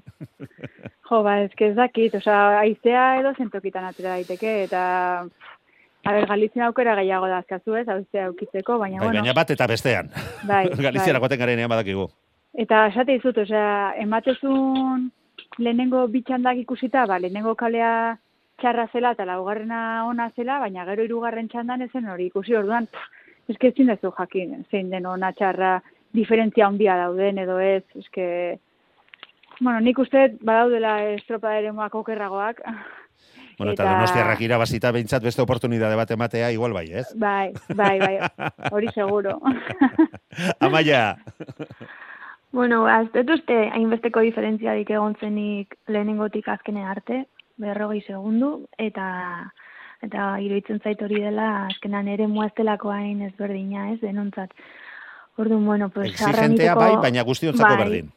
[1.12, 4.86] Jo, ba, ez que ez dakit, osea, aizea edo zentokitan atera daiteke, eta...
[6.03, 9.51] A ber, Galizien aukera gehiago da azkazu ez, aizea aukitzeko, baina, Bai, bueno, baina bat
[9.55, 10.09] eta bestean.
[10.43, 11.27] bai, Galiziara bai.
[11.27, 12.09] goten garenean badakigu.
[12.53, 15.09] Eta esate dizut, osea, ematezun
[15.63, 18.17] lehenengo bitxandak ikusita, ba, lehenengo kalea
[18.61, 23.23] txarra zela eta laugarrena ona zela, baina gero hirugarren txandan ezen hori ikusi orduan, pff,
[23.49, 25.77] eske ezin dezu jakin, zein den ona txarra,
[26.13, 28.59] diferentzia handia dauden edo ez, eske...
[29.59, 32.61] Bueno, nik uste badaudela estropa ere okerragoak.
[33.57, 37.07] Bueno, eta, donostiarrak irabazita behintzat beste oportunidade bat ematea igual bai, ez?
[37.15, 38.15] Bai, bai, bai,
[38.71, 39.39] hori seguro.
[40.59, 41.17] Amaia,
[42.53, 47.23] Bueno, ez dut uste hainbesteko diferentziarik egon zenik lehenengotik azkene arte,
[47.57, 49.07] berrogei segundu, eta
[50.05, 54.53] eta iruditzen zait hori dela azkenan ere muaztelako hain ezberdina, ez, denontzat.
[55.41, 58.11] Orduan, bueno, pues, exigentea bai, baina guztiontzako bai, berdin.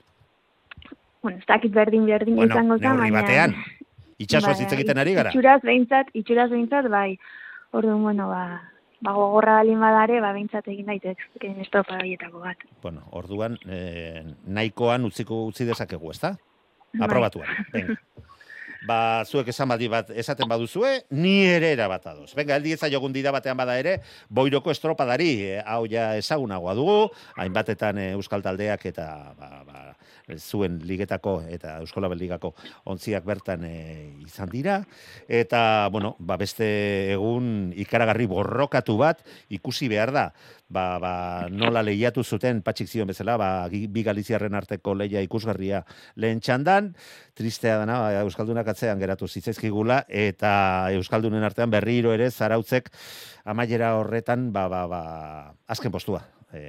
[1.22, 3.22] Bueno, ez dakit berdin berdin Bueno, izango neurri baina...
[3.22, 3.57] batean.
[4.19, 5.33] Itxasoaz Bai, hitz egiten ari gara.
[5.35, 7.19] Itxuraz behintzat, itxuraz behintzat, bai.
[7.77, 8.63] Orduan, bueno, ba,
[9.05, 12.65] ba gogorra balin badare, ba behintzat egin daitezke estropa horietako bat.
[12.83, 16.37] Bueno, orduan, eh, nahikoan utziko utzi dezakegu, ezta?
[16.95, 17.05] Bai.
[17.09, 17.69] Aprobatuan.
[17.75, 18.01] Venga.
[18.87, 22.29] Ba, zuek esan badi bat esaten baduzue, ni ere erabat adoz.
[22.39, 23.97] Venga, eldi eza jogun dida batean bada ere,
[24.31, 26.99] boiroko estropadari, eh, hau ja ezagunagoa dugu,
[27.35, 29.83] hainbatetan eh, Euskal Taldeak eta ba, ba,
[30.35, 32.53] zuen ligetako eta Euskolabel ligako
[32.91, 34.81] ontziak bertan eh, izan dira.
[35.29, 36.67] Eta, bueno, ba, beste
[37.15, 40.27] egun ikaragarri borrokatu bat ikusi behar da.
[40.69, 41.12] Ba, ba,
[41.47, 45.85] nola lehiatu zuten patxik zion bezala, ba, bi galiziarren arteko leia ikusgarria
[46.17, 46.91] lehen txandan,
[47.39, 52.91] tristea dana, ba, Euskaldunak atzean geratu zitzaizkigula, eta Euskaldunen artean berriro ere zarautzek
[53.47, 55.05] amaiera horretan, ba, ba, ba,
[55.71, 56.25] azken postua.
[56.51, 56.67] E,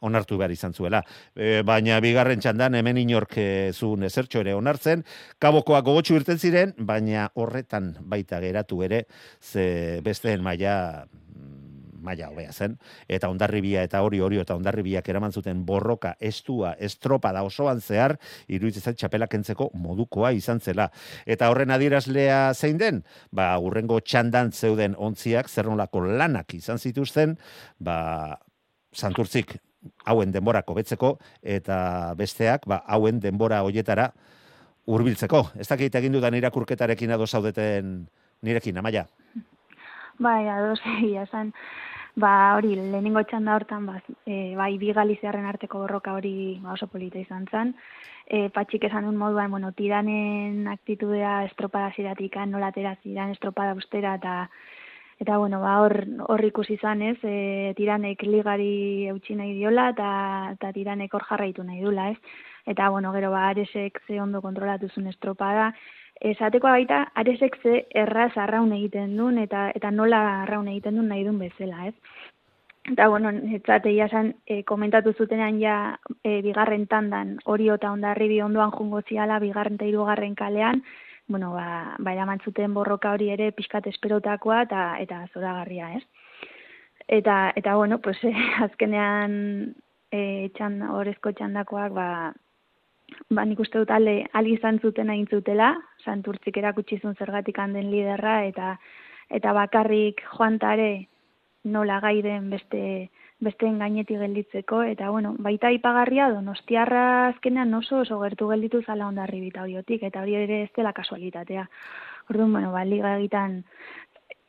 [0.00, 1.02] onartu behar izan zuela.
[1.34, 5.04] E, baina bigarren txandan hemen inork e, zuen ezertxo ere onartzen,
[5.42, 9.04] kabokoak gogotxu irten ziren, baina horretan baita geratu ere,
[9.40, 12.78] ze besteen maila mm, maila hobea zen,
[13.12, 18.16] eta ondarribia eta hori hori eta ondarribiak eraman zuten borroka, estua, estropada osoan zehar,
[18.48, 20.88] iruditzen zait txapela kentzeko modukoa izan zela.
[21.26, 27.36] Eta horren adierazlea zein den, ba, urrengo txandan zeuden ontziak, zer lanak izan zituzten,
[27.78, 28.38] ba,
[28.92, 29.60] santurtzik
[30.04, 34.10] hauen denborako betzeko, eta besteak, ba, hauen denbora hoietara
[34.90, 35.44] hurbiltzeko.
[35.60, 38.08] Ez dakit egin dudan irakurketarekin ados zaudeten
[38.42, 39.06] nirekin, amaia.
[40.20, 41.52] Bai, ados, egia esan,
[42.20, 46.90] ba, hori, lehenengo txanda hortan, ba, e, bai, bi galiziarren arteko borroka hori ba, oso
[46.92, 47.74] polita izan zen.
[48.26, 54.14] E, patxik esan duen moduan, bueno, tiranen aktitudea estropada ziratikan, nola atera ziran estropada ustera,
[54.20, 54.34] eta
[55.20, 60.10] eta bueno, ba, hor, hor ikusi izan ez, e, tiranek ligari eutxi nahi diola, eta,
[60.54, 62.16] eta tiranek hor jarraitu nahi dula, ez.
[62.66, 65.74] Eta, bueno, gero, ba, aresek ze ondo kontrolatu zuen estropada,
[66.32, 71.24] esateko baita, aresek ze erraz arraun egiten duen, eta, eta nola arraun egiten duen nahi
[71.28, 71.94] duen bezala, ez.
[72.88, 75.76] Eta, bueno, etzate, jasan, e, komentatu zutenean ja
[76.24, 80.80] e, bigarren tandan, hori eta ondarri bi ondoan jungo ziala, bigarren eta hirugarren kalean,
[81.30, 86.02] bueno, ba, ba eraman zuten borroka hori ere pixkat esperotakoa eta eta zoragarria, ez?
[87.06, 88.34] Eta, eta bueno, pues, eh,
[88.66, 89.74] azkenean
[90.10, 92.08] eh, txan, orezko txandakoak, ba,
[93.30, 95.70] ba nik uste dut ale, ali izan zuten hain zutela,
[96.04, 98.74] santurtzik erakutsi zuen zergatik handen liderra, eta
[99.30, 101.06] eta bakarrik joantare
[101.64, 108.48] nola gaiden beste besteen gainetik gelditzeko, eta bueno, baita ipagarria donostiarra azkenean oso oso gertu
[108.50, 111.66] gelditu zala ondarri horiotik, eta hori ere ez dela kasualitatea.
[112.28, 113.64] Orduan, bueno, ba, liga egitan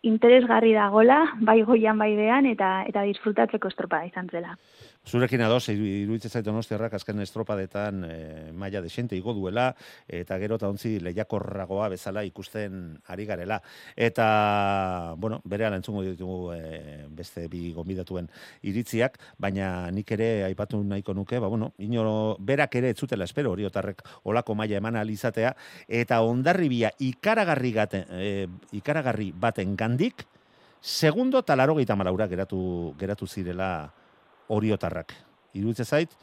[0.03, 4.57] interesgarri dagola, bai goian bai bean, eta, eta disfrutatzeko estropa izan zela.
[5.01, 8.15] Zurekin ados, iruditzen zait donostiarrak azken estropadetan e,
[8.53, 9.71] maila desente igo duela,
[10.05, 13.57] eta gero eta ontzi lehiakorragoa bezala ikusten ari garela.
[13.97, 18.29] Eta, bueno, bere ala entzungo ditugu e, beste bi gombidatuen
[18.61, 23.65] iritziak, baina nik ere aipatu nahiko nuke, ba, bueno, ino berak ere etzutela espero hori
[23.65, 25.55] otarrek olako maila eman alizatea,
[25.87, 28.45] eta ondarribia ikaragarri, gaten, e,
[28.77, 30.27] ikaragarri baten gandik,
[30.79, 33.89] segundo talaro gaita malaura geratu, geratu zirela
[34.47, 35.13] oriotarrak.
[35.53, 36.15] Iruditzen zait,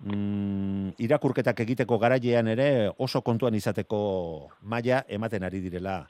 [0.00, 6.02] mm, irakurketak egiteko garailean ere oso kontuan izateko maila ematen ari direla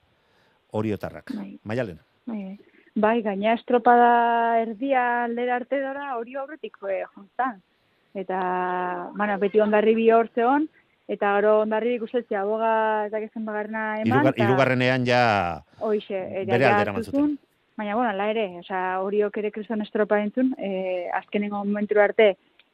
[0.72, 1.32] oriotarrak.
[1.36, 1.58] Bai.
[1.64, 1.98] Maialen.
[2.26, 2.58] Bai, bai.
[3.00, 7.60] Bai, gaina estropada erdia aldera arte dara hori aurretik e, jontzan.
[8.18, 8.40] Eta,
[9.14, 10.66] bueno, beti ondarri bi hortze hon,
[11.10, 14.10] eta gero ondarri ikusetzi aboga eta gezen bagarna eman.
[14.10, 15.22] Irugar, irugarrenean ja
[15.78, 17.38] Hoixe, e, bere aldera eman zuzun, zuten.
[17.80, 22.26] Baina, bueno, la ere, osea, horiok ere kriston estropa entzun, e, azkenengo momentu arte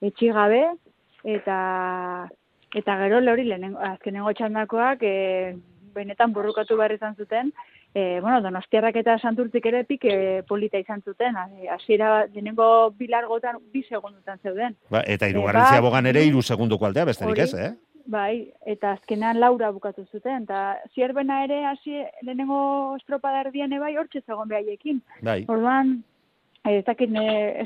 [0.03, 0.65] etxi gabe,
[1.23, 1.59] eta,
[2.75, 5.55] eta gero lehori lehenengo, azkenengo txandakoak, e,
[5.95, 7.53] benetan burrukatu behar izan zuten,
[7.95, 13.63] e, bueno, donostiarrak eta santurtzik ere pik e, polita izan zuten, e, hasiera lehenengo bilargotan
[13.71, 14.75] bi segundutan zeuden.
[14.91, 17.77] ba, eta Eh, irugarrentzia bat, bogan ere iru segunduko aldea besterik ez, eh?
[18.07, 24.23] Bai, eta azkenean laura bukatu zuten, eta zierbena ere hasi lehenengo estropada erdian bai hortxe
[24.27, 25.01] zegoen behaiekin.
[25.23, 25.45] Bai.
[25.49, 26.05] Orduan,
[26.65, 27.11] eh, ez dakit,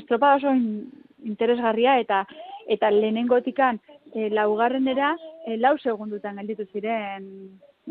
[0.01, 0.89] estropada oso in-
[1.23, 2.25] interesgarria eta
[2.67, 3.79] eta lehenengotikan
[4.13, 7.25] e, laugarrenera e, lau segundutan gelditu ziren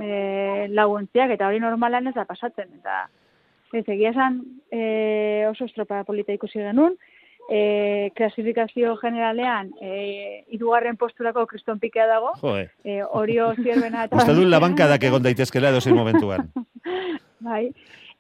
[0.01, 2.71] e, lau ontziak, eta hori normalan ez da pasatzen.
[2.81, 3.01] Eta
[3.77, 6.97] ez egia esan e, oso estropada polita ikusi genuen,
[7.49, 12.69] e, klasifikazio generalean e, irugarren posturako kriston pikea dago, Jo, eh.
[12.85, 14.17] e, orio zierbena eta...
[14.23, 16.51] Uste du labankadak egon daitezkela edozein momentuan.
[17.49, 17.71] bai.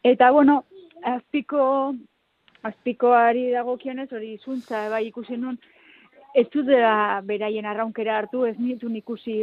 [0.02, 0.64] Eta, bueno,
[1.04, 1.94] azpiko,
[2.62, 5.58] azpikoari dagokionez, hori zuntza, bai ikusi nun,
[6.34, 9.40] ez dutela beraien arraunkera hartu, ez nitun ikusi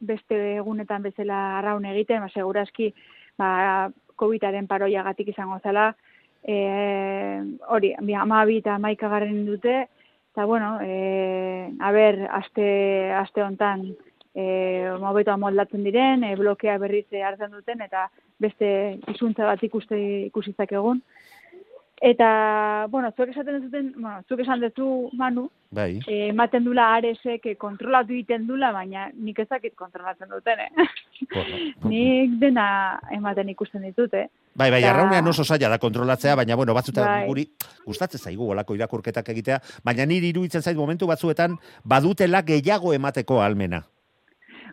[0.00, 2.92] beste egunetan bezala arraun egiten, ba, segurazki,
[3.38, 5.90] ba, COVID-aren paroiagatik izango zela,
[6.46, 6.56] e,
[7.68, 9.86] hori, bi amabi eta maika garen dute,
[10.32, 12.66] eta, bueno, e, a ber, aste,
[13.18, 13.88] aste hontan,
[14.36, 14.44] e,
[15.02, 18.06] mobeto amoldatzen diren, e, blokea berriz hartzen duten, eta
[18.38, 18.68] beste
[19.10, 21.02] izuntza bat ikuste ikusitzak egun.
[22.00, 25.98] Eta, bueno, zuek esaten duten, bueno, zuek esan duzu, Manu, Bai.
[26.06, 30.70] eh, ematen dula aresek eh, kontrolatu egiten dula, baina nik ezakit kontrolatzen duten, eh?
[31.32, 31.56] Bueno,
[31.88, 32.66] nik dena
[33.16, 34.26] ematen ikusten ditut, eh?
[34.54, 37.26] Bai, bai, Eta- arraunean oso zaila da kontrolatzea, baina bueno, batzutan Bai.
[37.26, 37.46] guri
[37.86, 43.82] gustatzen zaigu olako irakurketak egitea, baina niri iruditzen zait momentu batzuetan badutela gehiago emateko almena.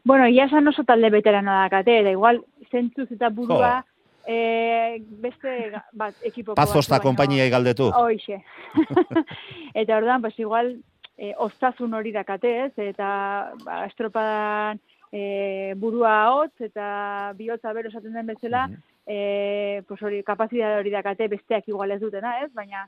[0.03, 3.89] Bueno, ia esan oso talde veterano dakate, eta igual zentzuz eta burua Jo.
[4.27, 5.53] Eh, beste
[5.93, 7.89] bat ekipoko Pazosta konpainiai galdetu.
[7.95, 8.41] Hoixe.
[9.81, 10.75] eta orduan, pues igual
[11.17, 12.73] e, ostazun hori dakate, ez?
[12.77, 14.81] Eta ba, estropadan
[15.11, 18.67] e, burua hotz eta bihotza bero esaten den bezala,
[19.05, 22.51] e, pues hori, kapazidade hori dakate besteak igual ez dutena, ez?
[22.53, 22.87] Baina,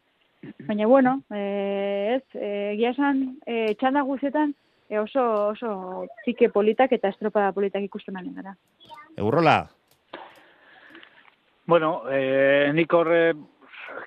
[0.66, 4.56] baina bueno, e, ez, e, egia esan, e, txanda guzietan,
[4.90, 8.56] e, oso, oso txike politak eta estropada politak ikusten ari gara.
[9.18, 9.60] Eurrola,
[11.66, 13.34] Bueno, eh, nik horre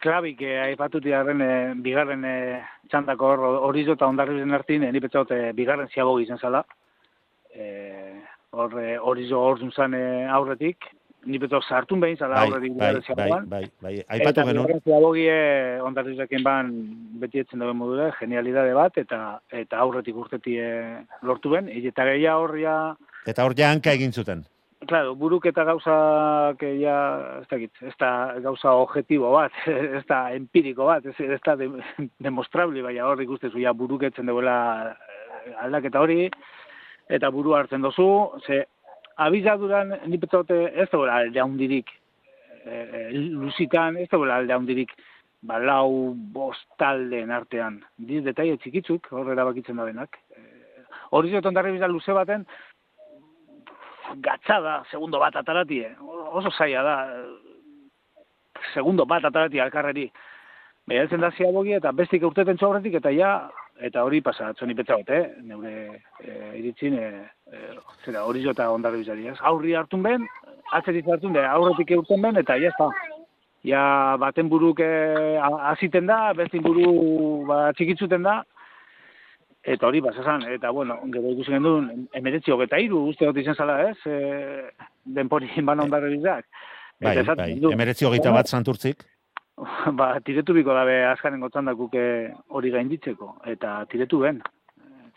[0.03, 3.41] klabik eh, aipatuti garren eh, bigarren eh, txandako hor
[3.71, 6.63] horizo eta ondarrizen artin, eh, ni petzaut eh, bigarren ziabogi izan zala.
[7.55, 8.15] Eh,
[8.55, 10.87] hor eh, horizo hor zuntzan eh, aurretik,
[11.27, 13.49] ni petzaut sartun behin zala bai, aurretik bai, bai, ziabogan.
[13.51, 14.61] bai, bai, aipatu Eta genuen.
[14.69, 16.71] bigarren ziabogi eh, ondarrizekin ban
[17.25, 22.37] beti etzen dauen modura, genialidade bat, eta eta aurretik urteti eh, lortu ben, eta gehia
[22.39, 22.77] horria
[23.27, 24.47] Eta hor ja hanka egin zuten.
[24.87, 26.95] Claro, buruk eta gauzak eh, ja,
[27.41, 28.11] ez dakit, ez da
[28.45, 29.53] gauza objetibo bat,
[29.99, 31.67] ez da empiriko bat, ez, ez da de,
[32.27, 34.59] demostrable, baina hor ikustezu ja buruketzen duela
[34.93, 36.29] eh, aldaketa hori,
[37.11, 38.09] eta buru hartzen dozu,
[38.47, 38.63] ze
[39.19, 41.91] abizaduran ni petzote ez dagoela alde handirik,
[42.65, 44.93] e, luzitan ez dagoela alde handirik,
[45.43, 50.21] ba, lau bost taldeen artean, diz detaile txikitzuk, hor erabakitzen da denak.
[50.37, 50.45] E,
[51.11, 51.57] hori zoton
[51.89, 52.47] luze baten,
[54.17, 55.91] gatza da, segundo bat ataratie.
[56.33, 56.97] Oso zaila da,
[58.75, 60.09] segundo bat ataratie alkarreri.
[60.89, 63.33] Behatzen da ziabogi eta bestik urteten txaurretik eta ja,
[63.85, 65.25] eta hori pasa, atzoni petzaot, eh?
[65.45, 65.75] Neure
[66.25, 69.37] e, iritzin, e, e, zera, hori jo eta ondarri bizari, ez?
[69.51, 70.25] Aurri hartun ben,
[70.73, 72.91] atzetik hartun ben, aurretik eurten ben, eta ja, ez
[73.67, 78.37] Ja, baten buruk aziten da, bestin buru ba, txikitzuten da,
[79.69, 83.79] Eta hori basasan, eta bueno, gero ikusi gendun, emeretzi hogeta iru, uste dut izan zala,
[83.91, 83.99] ez?
[84.09, 84.71] E,
[85.19, 86.47] denpori ban ondarri bizak.
[87.05, 89.05] Bai, bai, emeretzi hogeita bat santurtzik.
[89.99, 92.03] Ba, tiretu biko dabe azkaren gotzan dakuke
[92.55, 94.39] hori gainditzeko, eta tiretu ben.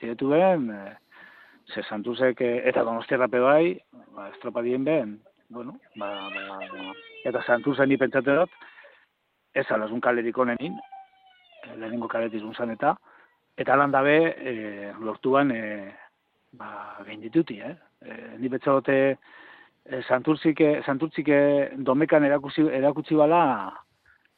[0.01, 0.79] Tiretu ben, e,
[1.71, 3.77] ze santurzek, eta donostiarra bai,
[4.15, 8.49] ba, estropadien ben, bueno, ba, ba, ba, eta santurzen ni pentsate dut,
[9.53, 10.75] ez alazun kalerik onenin,
[11.63, 12.97] e, lehenengo kaletik unzan eta,
[13.57, 14.53] eta lan dabe e,
[14.99, 15.61] lortuan e,
[16.57, 17.75] ba, gaindituti, eh?
[18.01, 21.29] E, ni betzagote e, santurtzik, santurtzik
[21.85, 23.43] domekan erakutsi, erakutsi bala,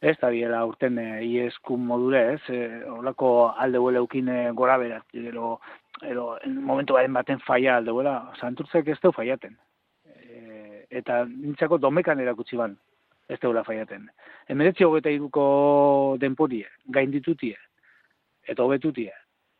[0.03, 2.41] ez da biela urten e, ieskun modure, ez?
[2.49, 5.59] E, olako alde huele eukin gora berat, ero,
[6.01, 9.55] ero, momentu baten baten faia alde huela, santurtzek ez du faiaten.
[10.05, 12.75] E, eta nintzako domekan erakutsi ban,
[13.29, 14.09] ez deula faiaten.
[14.51, 15.45] Emeretzi hogeta iruko
[16.19, 17.55] denporie, gainditutie,
[18.47, 19.13] eta hobetutie.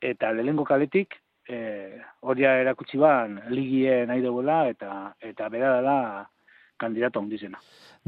[0.03, 1.15] Eta lehengo kaletik,
[1.47, 1.57] e,
[2.21, 5.97] horia erakutsi ban, ligie nahi duela, eta, eta bera dela
[6.83, 7.59] kandidata ondizena.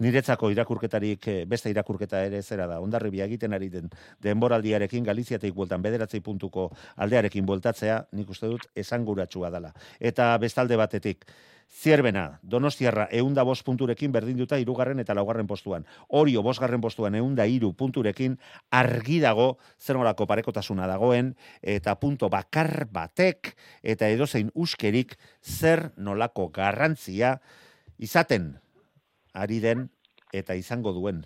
[0.04, 2.82] Niretzako irakurketarik eh, beste irakurketa ere zera da.
[2.84, 3.88] Ondarribia egiten ari den
[4.26, 6.70] denboraldiarekin Galiziatik bueltan bederatzei puntuko
[7.06, 9.72] aldearekin bueltatzea, nik uste dut esanguratsua dela.
[10.00, 11.24] Eta bestalde batetik,
[11.66, 15.86] Zierbena, Donostiarra eunda bost punturekin berdinduta irugarren eta laugarren postuan.
[16.08, 18.38] Orio bosgarren postuan eunda iru punturekin
[18.72, 26.50] argi dago zer nolako parekotasuna dagoen eta punto bakar batek eta edozein uskerik zer nolako
[26.50, 27.40] garrantzia
[27.98, 28.56] izaten
[29.34, 29.90] ari den
[30.34, 31.26] eta izango duen.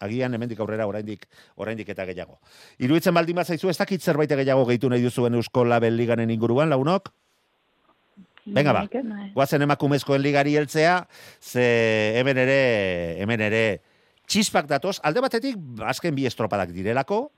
[0.00, 2.40] Agian hemendik aurrera oraindik oraindik eta gehiago.
[2.78, 7.12] Iruitzen baldin bazaizu ez dakit zerbait gehiago gehitu nahi duzuen Eusko Label Liganen inguruan launok?
[8.46, 8.84] Venga ba.
[9.34, 10.98] Guazen emakumezkoen ligari heltzea,
[11.40, 11.64] ze
[12.18, 12.58] hemen ere
[13.22, 13.64] hemen ere
[14.28, 17.28] txispak datoz, alde batetik azken bi estropadak direlako,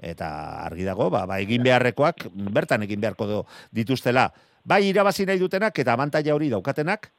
[0.00, 0.28] eta
[0.64, 4.28] argi dago, ba, ba egin beharrekoak, bertan egin beharko do, dituztela,
[4.64, 7.10] bai irabazi nahi dutenak, eta abantaia hori daukatenak,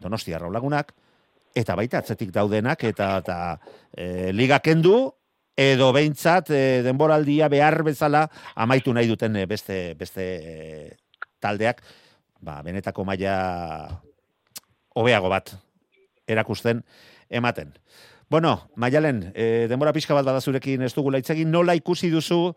[0.00, 0.92] donostia lagunak,
[1.54, 3.38] eta baita atzetik daudenak, eta, eta
[3.96, 5.12] e, liga kendu,
[5.58, 10.54] edo behintzat e, denboraldia behar bezala amaitu nahi duten e, beste, beste e,
[11.42, 11.82] taldeak,
[12.40, 14.02] ba, benetako maila
[14.94, 15.54] hobeago bat
[16.28, 16.82] erakusten
[17.30, 17.72] ematen.
[18.28, 22.52] Bueno, Maialen, e, denbora pixka bat bada zurekin ez dugu laitzegin, nola ikusi duzu,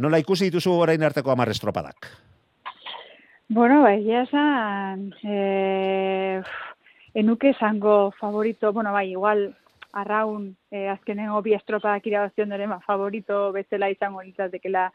[0.00, 2.08] nola ikusi dituzu orain arteko hamar estropadak?
[3.52, 6.40] Bueno, bai, ja esan, e,
[7.12, 9.50] enuke esango favorito, bueno, bai, igual,
[9.92, 14.88] arraun, e, azkenengo bi estropadak irabazion dure, ma, favorito bezala izango litzatekela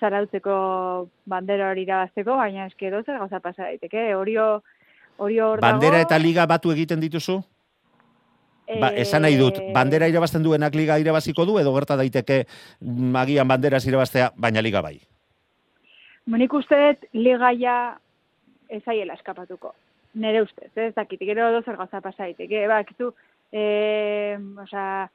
[0.00, 0.54] zarautzeko
[1.30, 4.62] bandera hori irabazteko, baina eske dozer gauza pasa daiteke, orio,
[5.18, 7.40] orio hor Bandera dago, eta liga batu egiten dituzu?
[8.80, 12.44] Ba, eh, esan nahi dut, bandera irabazten duenak liga irabaziko du, edo gerta daiteke
[12.80, 14.96] magian banderaz irabaztea, baina liga bai.
[16.26, 17.98] Nik uste dut ligaia
[18.72, 19.74] ezaiela eskapatuko.
[20.14, 22.64] Nere ustez, ez dakit, gero dozer gauza pasa daiteke.
[22.70, 23.10] Ba, kizu,
[23.52, 25.10] e, osea,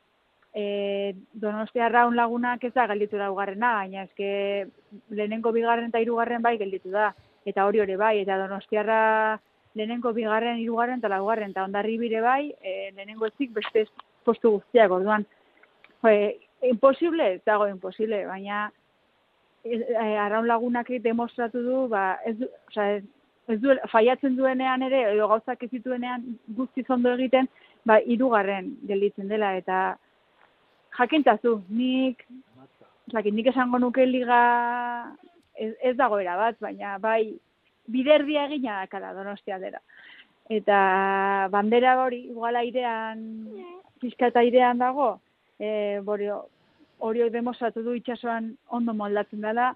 [0.53, 4.67] e, Donostiarra un lagunak ez da gelditu da ugarrena, baina eske
[5.09, 7.13] lehenengo bigarren eta hirugarren bai gelditu da.
[7.45, 9.39] Eta hori hori bai, eta Donostiarra
[9.75, 13.85] lehenengo bigarren, hirugarren eta laugarren, eta ondarri bire bai, e, lehenengo ezik beste
[14.25, 15.25] postu guztiak, orduan.
[16.03, 16.37] E,
[16.69, 18.67] imposible, ez dago imposible, baina
[19.63, 22.35] ez, e, arraun lagunak demostratu du, ba, ez,
[22.71, 23.03] osea, ez,
[23.49, 26.25] ez du, faiatzen duenean ere, edo gauzak ez dituenean
[26.57, 27.49] guzti zondo egiten,
[27.85, 29.97] ba, irugarren gelditzen dela, eta
[30.97, 32.25] jakintazu, nik,
[33.11, 34.39] zakit, nik esango nuke liga
[35.55, 37.37] ez, ez dago bat, baina bai,
[37.87, 39.79] biderdia egina dakala donostia dela.
[40.49, 43.19] Eta bandera hori, igual airean,
[44.01, 45.19] pixka eta airean dago,
[45.59, 46.45] e, borio,
[46.99, 49.73] hori demostratu du itxasoan ondo moldatzen dela,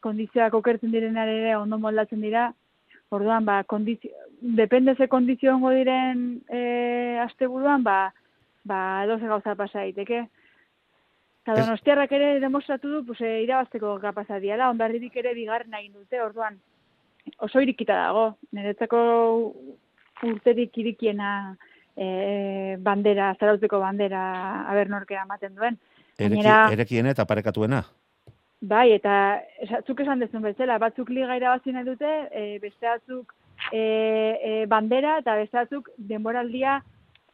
[0.00, 2.52] kondizioak okertzen direnean ere ondo moldatzen dira,
[3.10, 4.10] orduan, ba, kondizio,
[4.40, 8.12] depende ze kondizio ongo diren e, asteburuan, ba,
[8.64, 10.24] ba, doze gauza pasa daiteke.
[11.44, 16.22] Eta donostiarrak ere demostratu du, pues, e, irabazteko kapazat diala, ondarririk ere bigarren egin dute,
[16.24, 16.56] orduan,
[17.44, 18.22] oso irikita dago,
[18.56, 19.00] niretzako
[20.24, 21.28] urterik irikiena
[21.96, 24.22] e, bandera, zarautzeko bandera
[24.72, 25.76] abernorkea ematen duen.
[26.16, 27.82] Ereki, erekiene eta parekatuena.
[28.64, 29.42] Bai, eta
[29.84, 33.34] zuk esan dezun bezala, batzuk liga irabazi nahi dute, e, beste batzuk
[33.68, 36.78] e, e, bandera eta beste batzuk denboraldia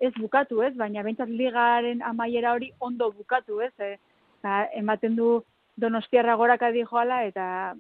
[0.01, 0.74] ez bukatu, ez?
[0.76, 3.72] Baina behintzat ligaren amaiera hori ondo bukatu, ez?
[3.78, 3.96] E,
[4.42, 5.40] ba, ematen du
[5.80, 7.74] Donostiarra goraka joala eta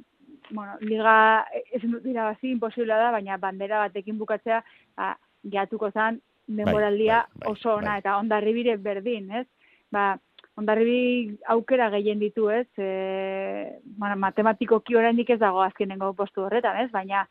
[0.50, 4.62] bueno, liga ez dut irabazi imposiblea da, baina bandera batekin bukatzea
[4.96, 7.98] ba, geatuko zan denboraldia bai, bai, oso ona bai.
[7.98, 9.46] eta ondarribire berdin, ez?
[9.92, 10.16] Ba,
[10.56, 12.66] ondarribi aukera gehien ditu, ez?
[12.78, 16.90] E, bueno, matematikoki oraindik ez dago azkenengo postu horretan, ez?
[16.90, 17.26] Baina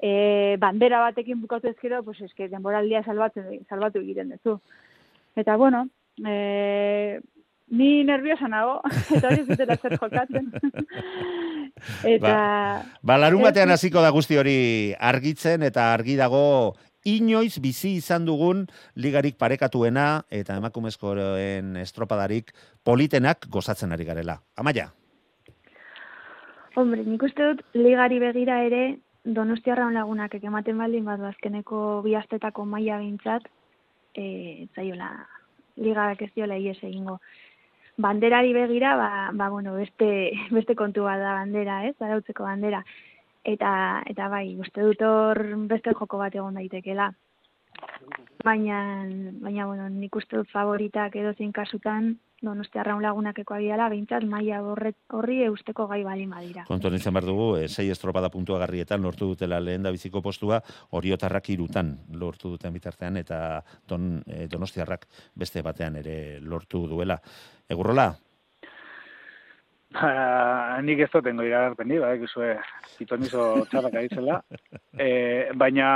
[0.00, 4.58] e, bandera batekin bukatu ezkero, pues eske denboraldia salbatu, salbatu egiten duzu.
[5.36, 5.86] Eta bueno,
[6.24, 7.20] e,
[7.68, 8.80] ni nerviosa nago,
[9.16, 10.50] eta hori ez dutela zer jokatzen.
[12.14, 12.34] eta...
[13.02, 14.58] Ba, larun Ez, batean hasiko da guzti hori
[14.98, 16.74] argitzen eta argi dago
[17.04, 18.64] inoiz bizi izan dugun
[18.96, 24.38] ligarik parekatuena eta emakumezkoen estropadarik politenak gozatzen ari garela.
[24.56, 24.88] Amaia,
[26.74, 28.82] Hombre, nik uste dut ligari begira ere
[29.24, 33.46] Donostiarra lagunak ematen baldin badu azkeneko bi astetako maila behintzat,
[34.14, 35.08] eh zaiola
[35.76, 37.18] ligak ez diola ies egingo.
[37.96, 41.94] Banderari begira, ba, ba bueno, beste, beste kontu bat da bandera, ez?
[42.00, 42.82] Arautzeko bandera.
[43.44, 47.10] Eta, eta bai, uste dut hor beste joko bat egon daitekela.
[48.44, 48.78] Baina,
[49.40, 52.14] baina bueno, nik uste dut favoritak edo zein kasutan,
[52.44, 56.64] Donostiarra lagunakeko abiala, behintzat maila horri eusteko gai balin badira.
[56.68, 60.60] kontuan izan behar dugu, e, sei estropada puntuagarrietan lortu dutela lehen da biziko postua,
[60.92, 67.18] oriotarrak irutan lortu duten bitartean, eta don, e, donostiarrak beste batean ere lortu duela.
[67.68, 68.12] Egurrola,
[69.94, 72.56] Ba, nik ez dutengo iragarpeni, ba, ekizue,
[72.98, 74.40] pitonizo txarrak aitzela.
[74.94, 75.86] E, baina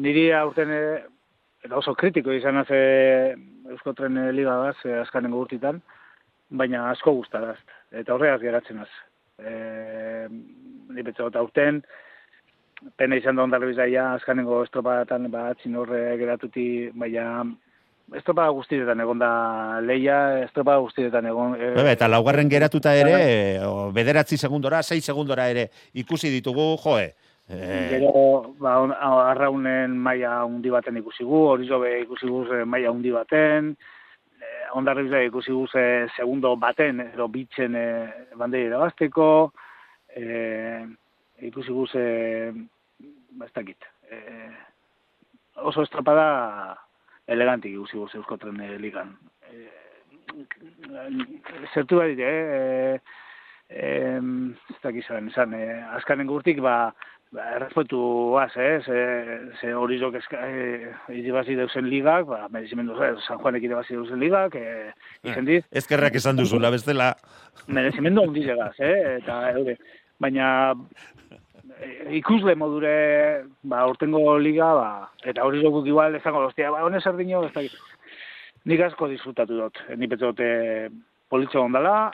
[0.00, 0.84] niri aurten e,
[1.60, 2.78] eta oso kritiko izan haze
[3.70, 5.80] Eusko Tren Liga da, ze azkanengo urtitan,
[6.50, 7.56] baina asko guztaraz.
[7.92, 8.90] Eta horregaz geratzen az.
[9.38, 10.26] E,
[10.90, 11.80] ni betxo, eta aurten,
[12.98, 16.66] pena izan da ondarri bizaia azkanengo estropadatan, ba, atzin horre geratuti,
[16.98, 17.44] baina
[18.16, 19.32] estropada guztietan egon da
[19.86, 21.54] leia, estropada guztietan egon...
[21.54, 23.14] e, Bebe, eta laugarren geratuta ere,
[23.66, 27.10] o, bederatzi segundora, sei segundora ere ikusi ditugu, joe.
[27.50, 28.76] Eh, Gero, ba,
[29.32, 33.72] arraunen maila handi baten ikusi gu, horizobe ikusi gu maila handi baten,
[34.38, 35.82] eh, ondarri bizai ikusi gu ze
[36.14, 38.06] segundo baten, edo bitzen eh,
[38.38, 39.50] bandei irabazteko,
[40.14, 40.86] eh,
[41.42, 42.04] ikusi gu ze,
[43.34, 44.54] ba, ez dakit, eh,
[45.66, 46.78] oso estropada
[47.26, 49.16] elegantik ikusi gu ze Eusko Tren eh, ligan.
[49.50, 49.70] Eh,
[51.74, 52.98] zertu bat dire, eh,
[53.74, 54.20] eh,
[54.70, 56.92] ez dakit zaren, esan, eh, azkanengo urtik, ba,
[57.30, 58.00] ba, errespetu
[58.38, 58.80] az, eh?
[58.84, 58.98] ze,
[59.60, 64.18] ze hori zok eska, eh, irabazi deusen ligak, ba, merezimendu, eh, San Juanek irabazi deusen
[64.18, 64.90] ligak, eh,
[65.22, 67.14] izen dit, ezkerrak esan duzula bestela.
[67.66, 69.16] merezimendu handi zegaz, eh?
[69.20, 69.76] eta eure,
[70.18, 70.48] baina
[71.78, 74.90] eh, ikusle modure, ba, urtengo liga, ba,
[75.24, 77.78] eta hori zokuk igual ezango doztia, ba, honez erdino, ez dakit,
[78.64, 80.90] nik asko disfrutatu dut, ni petzot eh,
[81.30, 82.10] politxo ondala,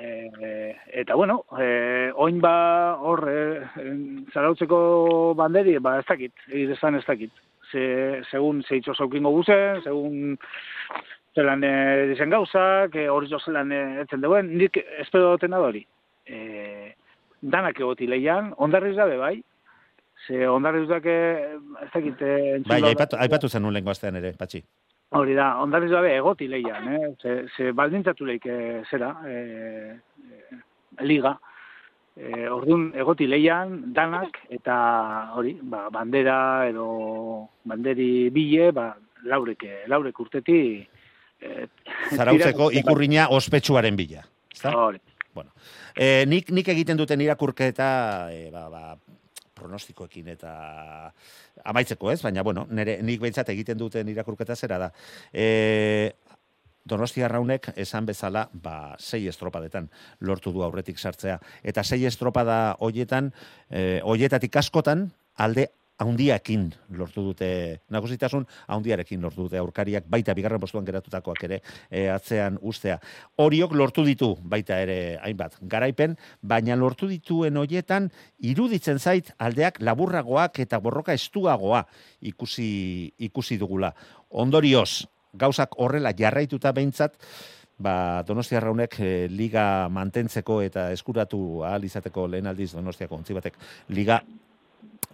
[0.00, 3.40] e, eta bueno, e, oin ba hor e,
[4.32, 7.32] zarautzeko banderi, ba ez dakit, egitezan ez dakit.
[7.68, 10.38] Ze, segun zeitzo zaukingo guzen, segun
[11.36, 11.74] zelan e,
[12.12, 15.84] dizen gauzak, e, hori jo zelan e, etzen duen, nik espero duten da hori.
[16.26, 16.94] E,
[17.40, 19.36] danak egoti leian, ondarriz dabe bai,
[20.26, 21.16] ze ondarriz dake,
[21.84, 24.64] ez dakit, e, Bai, aipatu, aipatu zen lengo astean ere, patxi.
[25.16, 27.06] Hori da, ondariz gabe egoti leian, eh?
[27.22, 30.58] Ze, ze baldintzatu leik eh, zera, eh, eh,
[31.00, 31.38] liga.
[32.18, 34.76] Eh, orduan egoti leian, danak, eta
[35.38, 36.88] hori, ba, bandera edo
[37.64, 38.90] banderi bile, ba,
[39.24, 40.60] laurek, laurek urteti...
[41.40, 41.64] Eh,
[42.12, 44.26] Zarautzeko ikurriña ospetsuaren bila.
[44.52, 44.74] Ezta?
[44.76, 45.00] Hori.
[45.32, 45.54] Bueno,
[45.94, 47.88] e, nik, nik egiten duten irakurketa,
[48.34, 48.96] e, ba, ba,
[49.58, 50.52] pronostikoekin eta
[51.64, 54.92] amaitzeko ez, baina, bueno, nire, nik behintzat egiten duten irakurketa zera da.
[55.32, 56.12] E,
[56.88, 59.90] Donostia Raunek esan bezala, ba, sei estropadetan
[60.24, 61.36] lortu du aurretik sartzea.
[61.62, 63.32] Eta sei estropada hoietan,
[63.68, 65.68] e, hoietatik askotan, alde
[65.98, 67.48] haundiakin lortu dute,
[67.90, 72.98] nagusitasun haundiarekin lortu dute aurkariak, baita bigarren postuan geratutakoak ere e, atzean ustea.
[73.42, 80.62] Horiok lortu ditu baita ere hainbat garaipen, baina lortu dituen hoietan iruditzen zait aldeak laburragoak
[80.62, 81.84] eta borroka estuagoa
[82.20, 83.92] ikusi, ikusi dugula.
[84.30, 87.18] Ondorioz, gauzak horrela jarraituta behintzat,
[87.78, 93.58] ba, Donostia Raunek eh, liga mantentzeko eta eskuratu ahal izateko lehen aldiz Donostiako ontzi batek
[93.94, 94.22] liga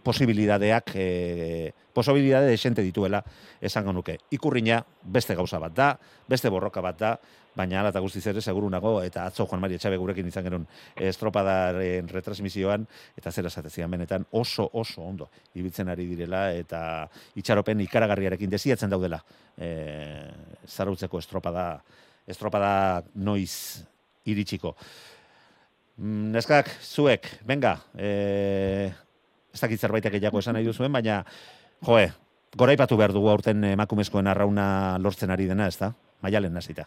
[0.05, 3.24] posibilidadeak e, posibilidade desente dituela
[3.61, 4.18] esango nuke.
[4.30, 5.89] Ikurriña beste gauza bat da,
[6.28, 7.14] beste borroka bat da,
[7.55, 10.66] baina ala eta guztiz ere seguru nago eta atzo Juan Mari Etxabe gurekin izan genuen
[10.99, 17.09] estropadaren retransmisioan eta zera esatezian benetan oso oso ondo ibiltzen ari direla eta
[17.39, 19.22] itxaropen ikaragarriarekin desiatzen daudela
[19.57, 19.70] e,
[20.66, 21.68] zarautzeko estropada
[22.26, 23.85] estropada noiz
[24.24, 24.74] iritsiko.
[25.97, 28.91] Mm, Neskak, zuek, venga, e,
[29.55, 31.22] ez dakit zerbaitek gehiago esan nahi duzuen, baina,
[31.86, 32.09] joe,
[32.59, 34.66] goraipatu behar dugu aurten emakumezkoen arrauna
[34.98, 35.92] lortzen ari dena, ez da?
[36.22, 36.86] Maialen hasita.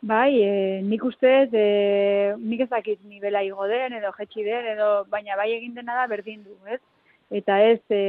[0.00, 0.50] Bai, e,
[0.86, 5.50] nik ustez, e, nik ez dakit nivela igo den, edo jetxi den, edo, baina bai
[5.56, 6.78] egin dena da berdin du, ez?
[7.34, 8.02] Eta ez e,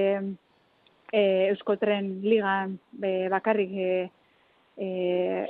[1.12, 3.92] e, Euskotren ligan e, bakarrik e,
[4.78, 4.90] e,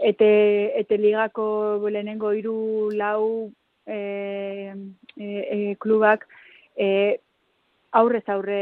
[0.09, 0.31] ete,
[0.79, 3.51] ete ligako lehenengo hiru lau
[3.85, 4.73] e,
[5.17, 6.25] e, e, klubak
[6.77, 7.19] e,
[7.91, 8.59] aurrez aurre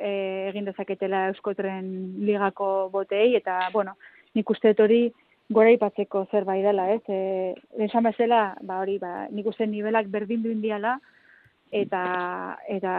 [0.00, 0.12] e,
[0.50, 1.86] egin dezaketela Euskotren
[2.24, 3.96] ligako botei, eta, bueno,
[4.34, 7.02] nik uste dut hori ipatzeko zerbait dela, ez?
[7.08, 7.54] E,
[7.86, 10.98] esan bezala, ba hori, ba, nik uste nivelak berdin du indiala,
[11.70, 12.92] eta eta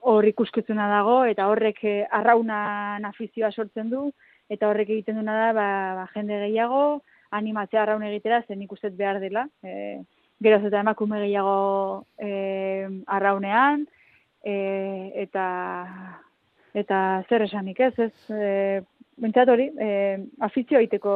[0.00, 4.10] hor ikuskizuna dago, eta horrek eh, arraunan afizioa sortzen du,
[4.50, 5.68] eta horrek egiten duna da, ba,
[6.00, 9.46] ba, jende gehiago, animatzea arraun egitera, zen nik uste behar dela.
[9.62, 10.00] E,
[10.42, 13.86] geroz eta emakume gehiago e, arraunean,
[14.44, 14.56] e,
[15.22, 15.46] eta
[16.74, 18.82] eta zer esanik ez, ez, e,
[19.52, 21.12] hori, eh, afizio egiteko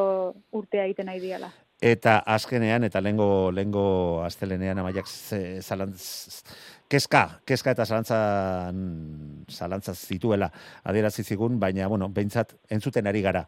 [0.52, 1.50] urtea egiten nahi diala.
[1.85, 5.05] Eta azkenean, eta lengo, lengo astelenean amaiak
[5.61, 6.41] zalantz,
[6.89, 8.78] kezka, kezka eta zalantzan,
[9.53, 10.49] zalantza zituela
[10.89, 13.45] adierazi zigun, baina, bueno, behintzat, entzuten ari gara,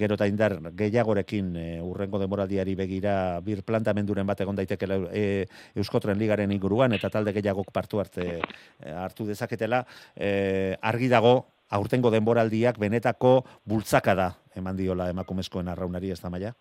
[0.00, 3.14] gero eta indar gehiagorekin e, urrengo demoraldiari begira
[3.44, 5.44] bir plantamenduren bat egon daitekela e,
[5.76, 9.84] Euskotren ligaren inguruan, eta talde gehiagok partu arte e, hartu dezaketela,
[10.16, 11.36] e, argi dago,
[11.68, 16.56] aurtengo denboraldiak benetako bultzaka da eman diola emakumezkoen arraunari ez da maia?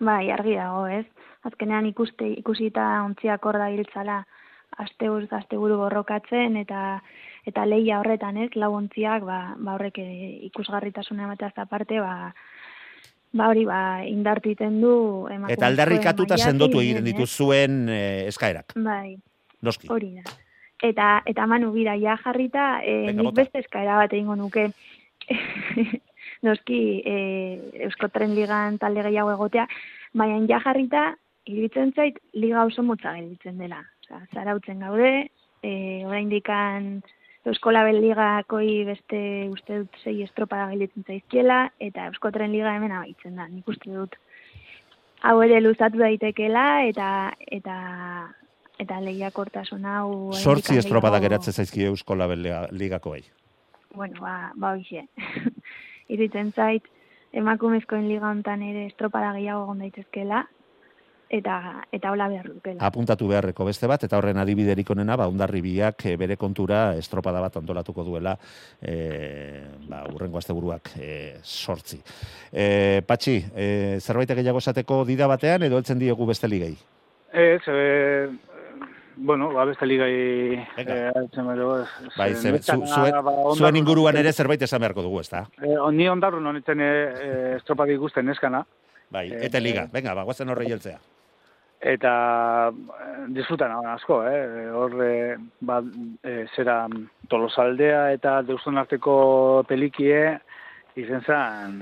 [0.00, 1.06] Bai, argi dago, ez?
[1.48, 4.22] Azkenean ikuste, ikusita ontziak hor da hiltzala
[4.78, 7.00] aste urz, aste buru borrokatzen eta
[7.48, 8.50] eta leia horretan, ez?
[8.60, 12.32] Lau ontziak, ba, ba horrek eh, ikusgarritasuna emateaz aparte, ba,
[13.32, 14.92] ba hori, ba, indartiten du
[15.48, 19.16] Eta aldarrikatuta sendotu egiten dituzuen e, eskaerak, Bai,
[19.62, 19.88] noski.
[19.90, 20.36] hori da.
[20.84, 23.40] Eta, eta manu bira, ja jarrita, e, Venga, nik bota.
[23.42, 24.68] beste eskaera bat egingo nuke.
[26.46, 29.66] Noski, e, Euskotren ligan talde gehiago egotea,
[30.14, 31.10] baina ja jarrita,
[31.48, 33.82] iruditzen zait, liga oso motza gelditzen dela.
[34.04, 35.30] Osea, zarautzen gaude,
[35.62, 35.72] e,
[36.06, 36.98] oraindikan
[37.48, 43.48] Euskola Ligakoi beste uste dut sei estropada gelditzen zaizkiela, eta Euskotren liga hemen abaitzen da,
[43.48, 44.18] nik uste dut.
[45.26, 47.08] Hau ere luzatu daitekeela, eta
[47.46, 47.78] eta
[48.78, 50.32] eta lehiakortasun hau...
[50.38, 52.28] Sortzi estropada geratzen zaizkie Euskola
[52.70, 53.24] Ligakoei.
[53.94, 55.08] bueno, ba, ba hoxe.
[56.08, 56.84] Iritzen zait,
[57.36, 60.46] emakumezkoen liga hontan ere estropada gehiago egon daitezkeela,
[61.28, 62.80] eta, eta hola behar dukela.
[62.88, 67.58] Apuntatu beharreko beste bat, eta horren adibiderik onena, ba, ondarribiak eh, bere kontura estropada bat
[67.60, 68.34] antolatuko duela
[68.80, 68.96] e,
[69.88, 71.10] ba, urrengo asteburuak e,
[71.42, 72.00] sortzi.
[72.52, 73.66] E, Patxi, e,
[74.00, 76.74] zerbait gehiago esateko dida batean, edo heltzen diegu beste ligei?
[77.28, 78.28] Ez, e,
[79.18, 80.94] bueno, ba, beste ligai Venga.
[80.96, 81.84] eh, altzen bero,
[82.16, 85.44] Bai, ze, netan, zu, zuen, ba, zuen inguruan ere zerbait esan beharko dugu, ezta?
[85.62, 88.64] Eh, ni ondarrun honetzen e, e, estropada ikusten neskana,
[89.10, 89.90] Bai, Eh, eta liga, eh.
[89.92, 90.98] venga, ba, guazen horre jeltzea.
[91.80, 92.12] eta
[92.72, 94.70] eh, disfrutan asko, eh?
[94.74, 95.82] hor eh, ba,
[96.24, 96.88] eh, zera
[97.28, 100.40] tolosaldea eta deuston arteko pelikie
[100.98, 101.78] izen zan,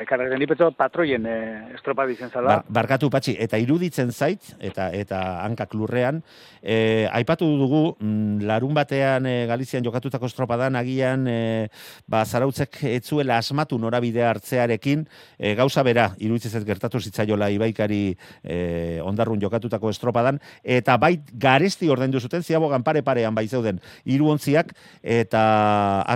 [0.00, 1.36] ekarren dipetzo patroien e,
[1.76, 2.58] estropa izen zala.
[2.58, 6.22] Bar, barkatu patxi, eta iruditzen zait, eta eta hankak lurrean,
[6.62, 11.68] e, aipatu dugu, mm, larun batean e, Galizian jokatutako estropadan, agian, e,
[12.10, 15.06] ba, zarautzek etzuela asmatu norabidea hartzearekin,
[15.38, 18.02] e, gauza bera, iruditzen zait gertatu zitzaiola ibaikari
[18.42, 18.58] e,
[19.04, 25.46] ondarrun jokatutako estropadan, eta bai garesti ordaindu zuten, ziabogan pare-parean bai zeuden, iruontziak, eta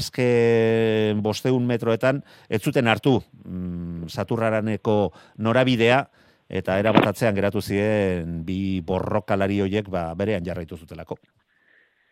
[0.00, 6.04] azken bosteun metroetan, ez zuten hartu mm, saturraraneko norabidea,
[6.50, 11.18] eta erabatatzean geratu ziren bi borrokalari hoiek ba, berean jarraitu zutelako.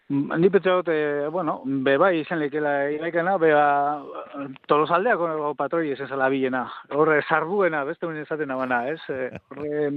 [0.09, 5.93] Mm, Ni pentsa dut, eh, bueno, be bai izan lekela iraikena, be ba, tolosaldeako patroi
[5.93, 6.65] ez ezala bilena.
[6.97, 9.01] Horre, sarbuena, beste un esaten abana, ez?
[9.09, 9.91] Eh, Horre,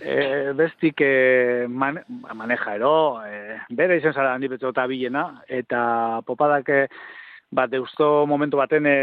[0.00, 2.02] e, bestik e, man,
[2.34, 6.90] maneja ero, e, bere izan zara betzo eta bilena, eta popadak
[7.50, 8.96] bat deusto momentu baten e,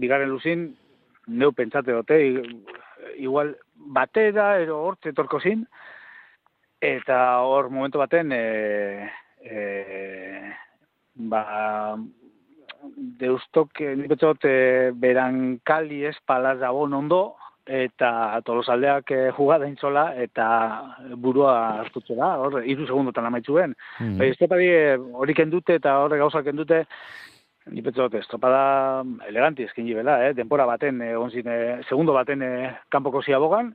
[0.00, 0.68] bigarren luzin,
[1.26, 5.64] neu pentsate dute, i- igual batera, ero hortze torko zin,
[6.80, 9.08] eta hor momentu baten, e,
[9.44, 9.60] e,
[11.14, 11.96] ba,
[13.20, 20.46] deustok, nik betzot, e, berankali ez palaz ondo, eta tolosaldeak e, jugada intzola, eta
[21.16, 23.74] burua hartutzera, hor, iru segundotan amaitzuen.
[24.18, 26.84] Bai, estropadi eh, hori kendute eta horre gauzak kendute,
[27.66, 30.32] ni petzot, estropada eleganti eskin jibela, eh?
[30.34, 33.74] denpora baten, eh, onzin, eh, segundo baten eh, kanpoko ziabogan,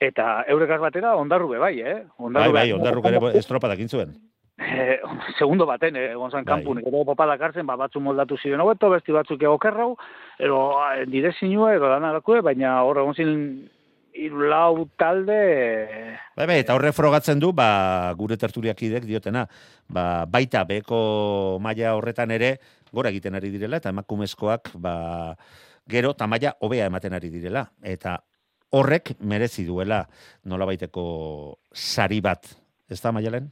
[0.00, 2.02] eta eurekaz batera ondarru be bai, eh?
[2.18, 4.16] Bai, bai, be- ondarruk ere estropadak intzuen.
[4.60, 4.98] Eh,
[5.38, 6.58] segundo baten, eh, egon zan Bai.
[6.58, 9.94] kanpun, gero popadak hartzen, ba, batzu moldatu ziren hobeto, besti batzuk egokerrau,
[10.38, 13.70] eh, dire zinua, ero danalakue, baina hor egon zin
[14.12, 19.46] hiru lau talde, Bai, bai, eta horre frogatzen du, ba, gure tertuliakidek diotena,
[19.88, 22.58] ba, baita beko maila horretan ere,
[22.92, 25.36] gora egiten ari direla, eta emakumezkoak, ba,
[25.90, 27.66] gero, tamaia hobea ematen ari direla.
[27.82, 28.18] Eta
[28.70, 30.04] horrek merezi duela
[30.46, 31.04] nolabaiteko
[31.74, 32.46] sari bat.
[32.90, 33.50] Ez da, maialen?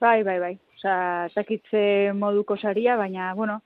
[0.00, 0.54] Bai, bai, bai.
[0.80, 3.58] Osa, zakitze moduko saria, baina, bueno,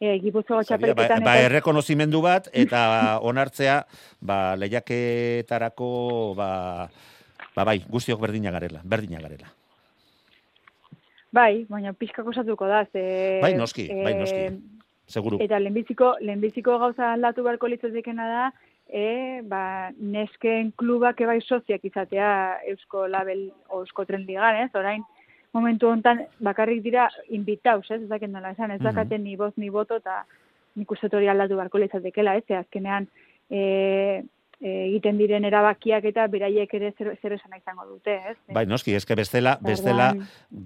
[0.00, 1.46] e, gipuzkoa Saria, ba, txapelketan ba, eta...
[1.48, 2.80] errekonozimendu bat, eta
[3.24, 3.78] onartzea,
[4.20, 5.92] ba, lehiaketarako,
[6.36, 6.50] ba,
[7.54, 9.57] ba, bai, guztiok berdina garela, berdina garela.
[11.32, 13.40] Bai, baina pixka kosatuko da, ze...
[13.42, 14.38] Bai, noski, bai, noski.
[14.48, 14.52] eh,
[15.08, 15.38] Seguru.
[15.40, 18.46] Eta lehenbiziko, lehenbiziko gauza aldatu beharko litzatekena da,
[18.88, 24.70] e, ba, nesken klubak ebai soziak izatea Eusko Label o Eusko Tren Ligan, ez?
[24.74, 25.02] Orain,
[25.52, 28.02] momentu hontan bakarrik dira invitaus, ez?
[28.02, 28.84] Ez dakit nola esan, ez Mhm.
[28.84, 30.24] dakaten ni boz ni boto, eta
[30.76, 32.44] nik uste aldatu beharko litzatekela, ez?
[32.46, 33.08] Ze azkenean,
[33.50, 34.22] e, e,
[34.60, 38.36] egiten diren erabakiak eta beraiek ere zer, zer esana izango dute, ez?
[38.54, 40.08] Bai, noski, eske bestela, bestela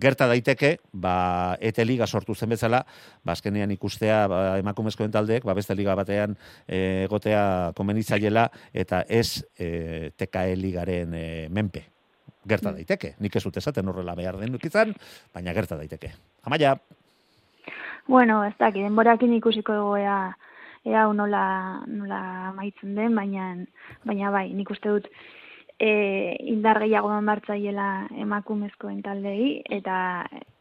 [0.01, 2.85] gerta daiteke, ba, ete liga sortu zen bezala,
[3.23, 6.37] ba, azkenean ikustea ba, emakumezkoen taldeek, ba, beste liga batean
[6.67, 11.85] e, egotea komenitzaiela, eta ez e, TKE ligaren e, menpe.
[12.49, 12.81] Gerta Mm.
[12.81, 14.97] daiteke, nik ez dut esaten horrela behar den izan,
[15.35, 16.11] baina gerta daiteke.
[16.43, 16.79] Amaia,
[18.09, 19.97] Bueno, ez dakit, denborakin ikusiko dugu
[20.85, 21.45] ea, hau nola,
[21.87, 23.55] nola maitzen den, baina,
[24.05, 25.09] baina bai, nik uste dut
[25.79, 29.97] e, indar gehiago martzaiela emakumezkoen taldei, eta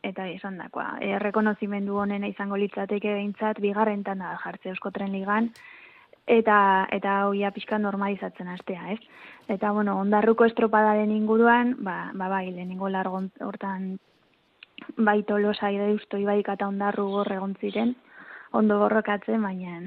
[0.05, 0.95] eta esan dakoa.
[1.01, 5.51] E, rekonozimendu honena izango litzateke behintzat, bigarren tanda jartze Eusko Tren Ligan,
[6.27, 8.99] eta eta hoia pixka normalizatzen hastea, ez?
[9.49, 13.97] Eta bueno, ondarruko estropadaren inguruan, ba, ba bai, lehenengo largon hortan
[14.97, 17.95] bai tolosa ideusto ibaik eta ondarru gor egon ziren,
[18.51, 19.81] ondo borrokatzen, baina,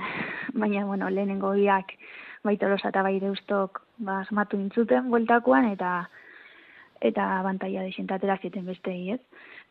[0.53, 1.97] baina bueno, lehenengo biak
[2.45, 6.09] bai tolosa eta bai deustok ba, asmatu intzuten bueltakoan, eta
[7.05, 9.21] eta bantaia desentatera zieten bestei, ez?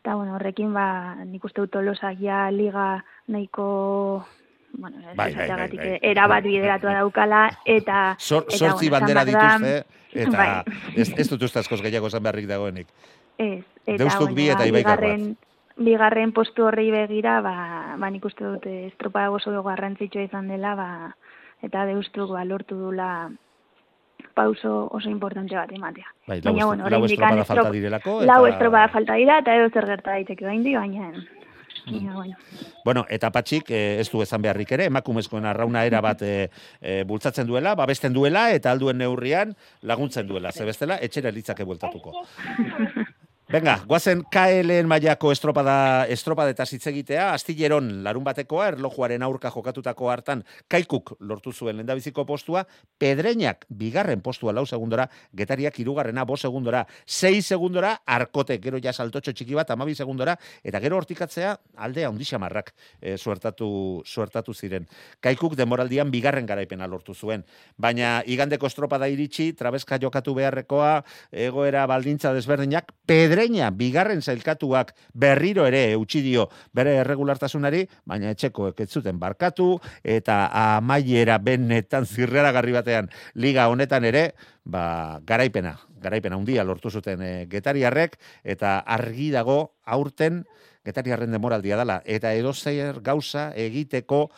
[0.04, 4.26] Eta, bueno, horrekin, ba, nik uste dut tolosak ja liga nahiko
[4.74, 6.00] bueno, ez Bai, bai, bai, bai.
[6.02, 8.16] erabat bideratua daukala, eta...
[8.20, 9.74] Sor, eta, sortzi bueno, bandera dituzte,
[10.14, 10.78] eta Bai.
[10.96, 12.90] ez, ez dut uste askoz gehiago esan beharrik dagoenik.
[13.38, 15.53] Ez, eta Deustuk bi eta ba, Ibaikar bat.
[15.78, 20.76] Bigarren, postu horri begira, ba, ba nik uste dut eh, estropa oso garrantzitsua izan dela,
[20.76, 20.90] ba,
[21.64, 23.30] eta deustuk ba, lortu dula
[24.34, 26.08] pauso oso importante bat ematea.
[26.28, 28.18] Bai, lau, Baina, bueno, lau oraindik estropada estrop- falta direlako.
[28.26, 31.10] Lau eta- estropa falta dira, eta edo zer gerta daiteke baindi, baina...
[31.86, 32.36] baina, bueno.
[32.86, 36.50] Bueno, eta patxik eh, ez du esan beharrik ere, emakumezkoen arrauna era bat eh,
[36.82, 40.52] eh, bultzatzen duela, babesten duela, eta alduen neurrian laguntzen duela.
[40.52, 42.14] Ze bestela, etxera litzake bueltatuko.
[43.54, 50.40] Venga, guazen KLN mailako estropada estropadeta hitz egitea, astilleron larun batekoa, erlojuaren aurka jokatutako hartan,
[50.74, 52.64] kaikuk lortu zuen lendabiziko postua,
[52.98, 55.06] pedreinak bigarren postua lau segundora,
[55.38, 60.34] getariak irugarrena bo segundora, sei segundora, arkote, gero ja saltotxo txiki bat, amabi segundora,
[60.64, 64.90] eta gero hortikatzea aldea ondixamarrak e, suertatu, suertatu ziren.
[65.22, 67.46] Kaikuk demoraldian bigarren garaipena lortu zuen,
[67.78, 75.66] baina igandeko estropada iritsi, trabeska jokatu beharrekoa, egoera baldintza desberdinak, pedre Pereña bigarren zailkatuak berriro
[75.68, 79.66] ere eutxi dio bere erregulartasunari, baina etxekoek ez zuten barkatu
[80.00, 80.38] eta
[80.78, 84.22] amaiera benetan zirreragarri batean liga honetan ere,
[84.64, 88.16] ba, garaipena, garaipena handia lortu zuten e, getariarrek
[88.56, 90.46] eta argi dago aurten
[90.88, 92.00] getariarren demoraldia dela.
[92.06, 94.30] Eta edozer gauza egiteko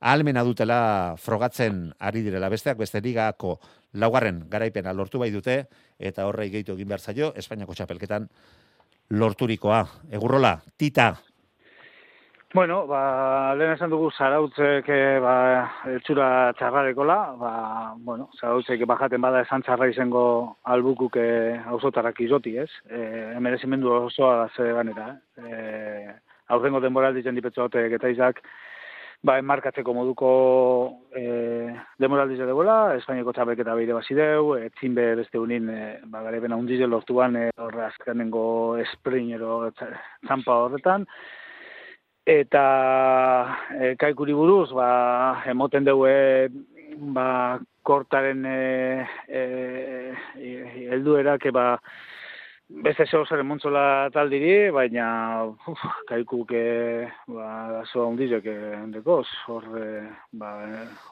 [0.00, 2.48] almena dutela frogatzen ari direla.
[2.48, 3.58] Besteak beste ligako
[3.96, 5.62] laugarren garaipena lortu bai dute,
[5.98, 8.28] eta horrei gehitu egin behar zaio, Espainiako txapelketan
[9.10, 9.84] lorturikoa.
[10.12, 11.14] Egurrola, tita.
[12.54, 15.32] Bueno, ba, lehen esan dugu zarautzek eh, ba,
[15.92, 17.50] etxura txarrarekola, ba,
[18.06, 20.22] bueno, zarautzek bajaten bada esan txarra izango
[20.64, 21.18] albukuk
[21.66, 22.70] hausotarak izoti, ez?
[22.88, 23.02] E,
[23.36, 25.50] emerezimendu osoa ze ganera, eh?
[25.50, 26.14] E,
[26.54, 28.40] aurrengo denboraldi jendipetzote eta izak,
[29.22, 30.30] ba, enmarkatzeko moduko
[31.16, 36.40] e, demoraldiz debola, Espainiako txapek eta beire bazideu, etzin be beste unin, e, ba, gare
[36.44, 39.70] bena undize lortuan, e, horre azkenengo esprinero
[40.26, 41.06] txampa horretan,
[42.26, 42.66] eta
[43.78, 44.90] e, kaikuri buruz, ba,
[45.46, 46.48] emoten dugu, e,
[47.16, 47.28] ba,
[47.86, 49.42] kortaren e, e,
[50.36, 51.68] e, elduerak, ba,
[52.66, 55.06] Beste zeo zer emontzola taldiri, baina
[55.70, 56.50] uf, kaikuk
[57.30, 60.02] ba, zo ondizek endekoz, hor, e,
[60.32, 60.50] ba,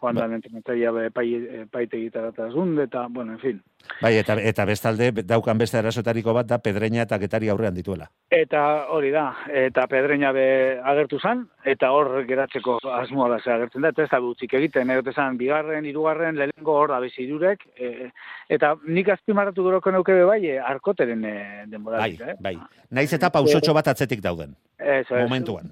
[0.01, 1.07] joan da ba.
[1.15, 2.49] paite gitarata
[2.83, 3.63] eta, bueno, en fin.
[4.03, 8.09] Bai, eta, eta bestalde, daukan beste erasotariko bat da pedreina eta getari aurrean dituela.
[8.35, 8.61] Eta
[8.93, 9.29] hori da,
[9.65, 10.47] eta pedreina be
[10.93, 14.91] agertu zan, eta hor geratzeko asmoa da ze agertzen da, eta ez da gutxik egiten,
[14.91, 18.11] egote zan, bigarren, irugarren, lehenko hor da bezi irurek, e,
[18.53, 21.37] eta nik azpimarratu goroko neuke bai, e, arkoteren e,
[21.85, 22.35] Bai, eh?
[22.41, 22.57] bai.
[22.95, 24.55] Naiz eta pausotxo bat atzetik dauden.
[24.79, 25.71] Eso, momentuan.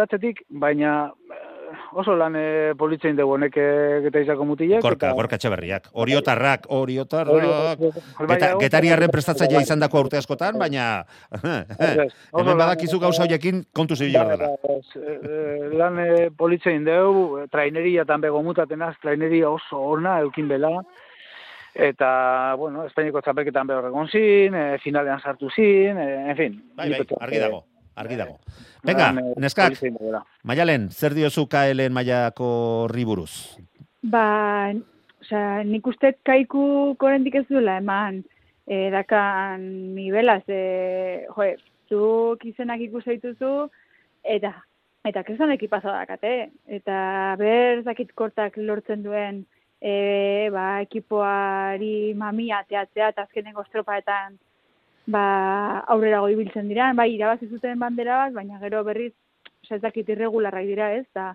[0.00, 1.10] Atzetik, baina
[1.92, 2.44] oso lan e,
[2.78, 3.58] politzein dugu honek
[4.06, 4.82] geta izako mutilek.
[4.84, 5.16] Gorka, eta...
[5.18, 5.90] gorka txaberriak.
[5.92, 7.84] Oriotarrak, oriotarrak.
[8.32, 11.04] Geta, getariarren prestatzaia izan dako urte askotan, baina
[11.40, 14.54] hemen badakizu gauza horiekin kontu zibila dela.
[15.82, 16.02] Lan
[16.38, 20.80] politzein dugu, traineria tan bego mutatenaz, traineria oso ona, eukin bela
[21.74, 26.56] eta, bueno, Espainiko txapelketan behar egon zin, e, finalean sartu zin, e, en fin.
[26.76, 27.64] Bai, bai, argi dago,
[28.00, 28.38] argi dago.
[28.86, 29.76] Venga, neskak,
[30.48, 32.50] maialen, zer diozu KLN maiako
[32.92, 33.58] riburuz?
[34.02, 34.72] Ba,
[35.20, 38.22] osea, nik uste kaiku korendik ez duela, eman,
[38.66, 41.54] e, dakan nibelaz, e, joe,
[41.90, 43.68] zuk izenak ikusi dituzu,
[44.24, 44.54] eta,
[45.04, 47.00] eta kezan ekipazo dakate, eta
[47.40, 49.44] ber zakit kortak lortzen duen,
[49.80, 54.38] e, ba, ekipoari mamia teatzea eta azkenengo estropaetan
[55.12, 55.24] ba,
[55.92, 59.12] aurrera goi biltzen dira, bai, irabazi zuten bandera bat, baina gero berriz,
[59.70, 61.34] ez irregularrak dira ez, da,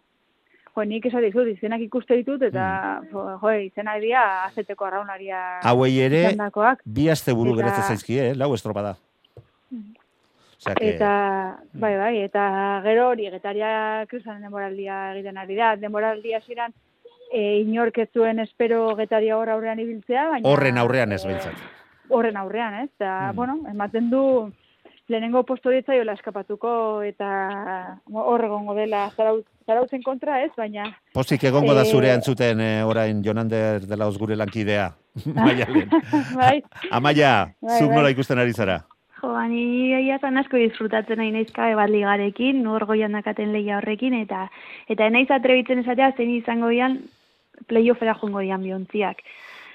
[0.76, 3.36] jo, nik esan dizut, izenak ikuste ditut, eta, mm.
[3.42, 6.26] jo, izenak dira, azeteko arraunaria Hauei ere,
[6.86, 7.82] bi aste buru eta...
[7.88, 8.96] zaizki, eh, lau estropada.
[9.72, 9.94] Mm.
[10.82, 11.12] Eta,
[11.74, 16.74] bai, bai, eta gero hori, getariak kruzan denboraldia egiten ari da, denboraldia ziren,
[17.32, 20.50] e, inork ez zuen espero getaria hor aurrean ibiltzea, baina...
[20.50, 21.85] Horren aurrean ez bintzat.
[22.10, 23.36] Horren aurrean, ez, eta, mm.
[23.36, 24.24] bueno, ematen du
[25.08, 30.86] lehenengo posto jola eskapatuko eta hor egongo dela zarautzen kontra, ez, baina...
[31.14, 34.92] Pozik egongo da zure eh, antzuten e, orain Jonander dela osgure lankidea.
[35.36, 35.68] Maia,
[36.36, 36.62] bai.
[36.92, 37.98] Amaia, bai, zuk bai.
[37.98, 38.82] nola ikusten ari zara?
[39.22, 44.50] Jo, ani aiazan asko disfrutatzen nahi naizka ebat ligarekin, nur goian dakaten lehia horrekin, eta
[44.92, 47.00] eta naiz atrebitzen esatea, zein izango dian
[47.70, 49.22] playoffera jongo dian biontziak.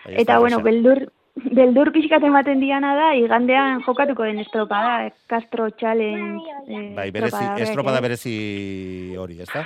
[0.07, 1.07] Eta, bueno, beldur,
[1.45, 6.43] beldur pixkaten baten diana da, igandean jokatuko den estropada, Castro Challenge.
[6.69, 8.37] Eh, bai, berezi, estropada berezi
[9.19, 9.65] hori, ez da?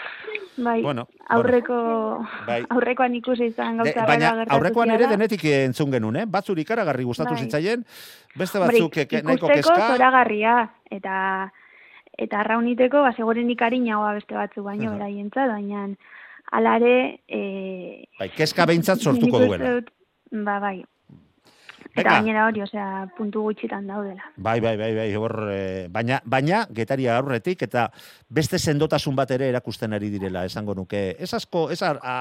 [0.57, 1.77] Bai, bueno, aurreko,
[2.47, 2.61] bai.
[2.71, 6.27] aurrekoan ikusi izan gauza De, Baina aurrekoan ere denetik entzun genuen, eh?
[6.31, 7.43] Batzur ikaragarri gustatu bai.
[7.43, 7.83] zitzaien,
[8.39, 9.65] beste batzuk Bari, nahiko keska.
[9.65, 10.57] Ikusteko zoragarria,
[10.95, 11.17] eta
[12.15, 15.49] eta arrauniteko, ba, seguren ikarinagoa beste batzu baino, uh -huh.
[15.51, 15.89] baina
[16.53, 17.21] alare...
[17.27, 19.81] E, bai, keska behintzat sortuko duela.
[20.31, 20.85] Ba, bai,
[21.93, 24.31] Eta gainera hori, osea, puntu gutxitan daudela.
[24.37, 25.59] Bai, bai, bai, bai, hor, e,
[25.93, 27.87] baina, baina, getaria aurretik, eta
[28.29, 31.05] beste sendotasun bat ere erakusten ari direla, esango nuke.
[31.19, 32.17] Ez asko, ez ar, a,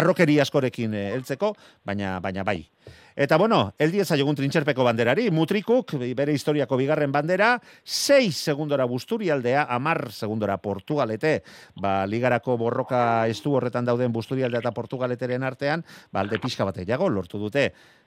[0.00, 2.62] arrokeri askorekin eh, heltzeko, baina, baina bai.
[3.14, 9.66] Eta bueno, el diez aiogun trintxerpeko banderari, Mutrikuk, bere historiako bigarren bandera, 6 segundora Busturialdea,
[9.68, 11.42] amar segundora Portugalete,
[11.76, 17.10] ba, ligarako borroka estu horretan dauden Busturialdea eta Portugaleteren artean, ba, alde pixka batek jago,
[17.12, 17.66] lortu dute,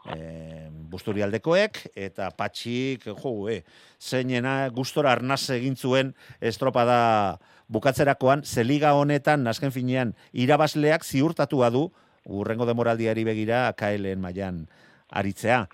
[0.10, 3.62] e, Busturialdekoek, eta patxik, jo, e,
[4.02, 7.38] zeinena gustora arnaz egin zuen estropada
[7.70, 11.92] bukatzerakoan, zeliga honetan, nasken finean, irabazleak ziurtatua du,
[12.26, 14.66] urrengo demoraldiari begira, KLN mailan
[15.10, 15.66] aritzea.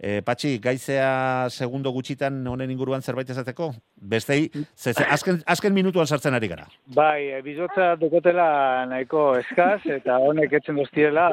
[0.00, 3.70] E, Patxi, gaizea segundo gutxitan honen inguruan zerbait ezateko?
[4.00, 6.64] Bestei, ze, ze, azken, azken minutuan sartzen ari gara.
[6.96, 11.26] Bai, e, bizotza dukotela nahiko eskaz, eta honek etzen doztiela...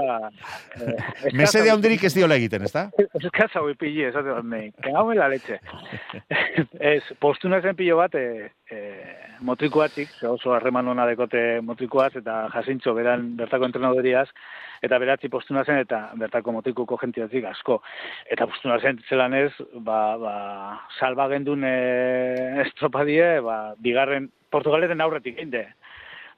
[0.76, 2.90] E, Mesede handirik ez diola egiten, ezta?
[3.22, 4.68] Eskaz hau ipili, esate bat nahi.
[4.84, 5.62] Kagame la leche.
[6.92, 8.84] ez, postuna zen pilo bat, e, e,
[9.48, 14.28] motrikuatik, oso harreman hona dekote motrikuaz, eta jasintxo beran bertako entrenadoriaz,
[14.84, 17.80] eta beratzi postuna zen, eta bertako motrikuko jentiatik asko.
[18.30, 19.52] Eta postuna zen zelan ez,
[19.88, 20.36] ba, ba,
[21.00, 21.76] salba gendun e,
[22.62, 25.52] estropadie, ba, bigarren Portugaleten aurretik egin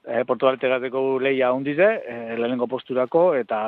[0.00, 3.58] E, Portugalete gateko leia hundize, e, lehenengo posturako, eta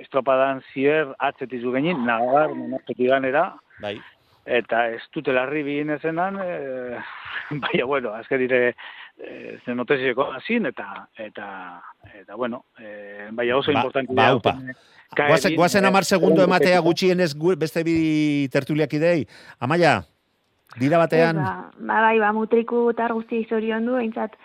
[0.00, 3.96] estropadan zier atzetizu genin, nagar, monastetik ganera, Bai.
[4.46, 7.00] eta ez dute larri bihin ezenan, e,
[7.64, 8.76] baina, bueno, azke dire,
[9.18, 11.82] e, zen hazin, eta, eta,
[12.20, 14.14] eta, bueno, e, baina oso Ba- importante.
[14.14, 14.74] ba, eh,
[15.16, 19.26] Guazen, guazen eh, amar segundo egun ematea gutxienez gu- beste bi tertuliak idei.
[19.58, 20.04] Amaia,
[20.76, 24.36] dira batean, ba, ba, bai, ba, mutriku eta guzti zorion du, eintzat,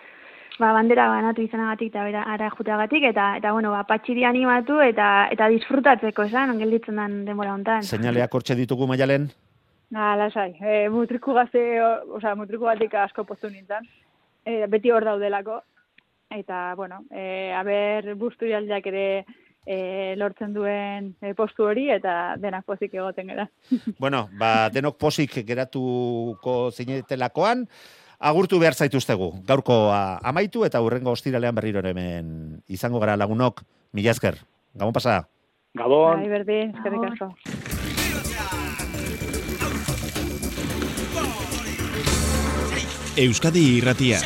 [0.58, 5.28] ba, bandera banatu izanagatik eta bera ara juteagatik, eta, eta bueno, ba, patxiri animatu eta
[5.30, 7.82] eta disfrutatzeko, esan, gelditzen den denbora hontan.
[7.82, 9.28] seinaleak hortxe ditugu maialen?
[9.90, 10.56] Na, lasai.
[10.60, 13.84] E, mutriku gazte, o- osea, mutriku batik asko poztu nintzen.
[14.44, 15.60] E, beti hor daudelako.
[16.30, 19.24] Eta, bueno, e, aber busturialdeak ere
[19.66, 23.48] e, lortzen duen e, postu hori, eta denak pozik egoten gara.
[23.98, 27.66] Bueno, ba, denok posik geratuko zinetelakoan,
[28.18, 29.30] agurtu behar zaituztegu.
[29.46, 33.62] Gaurko amaitu eta hurrengo ostiralean berriro hemen izango gara lagunok.
[33.94, 34.40] Mila esker.
[34.74, 35.28] Gabon pasa.
[35.74, 36.20] Gabon.
[36.20, 37.32] Bai, berdin, eskerrik asko.
[43.14, 44.18] Euskadi irratia.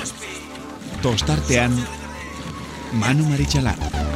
[1.04, 1.74] Tostartean,
[2.96, 4.07] Manu Maritxalar.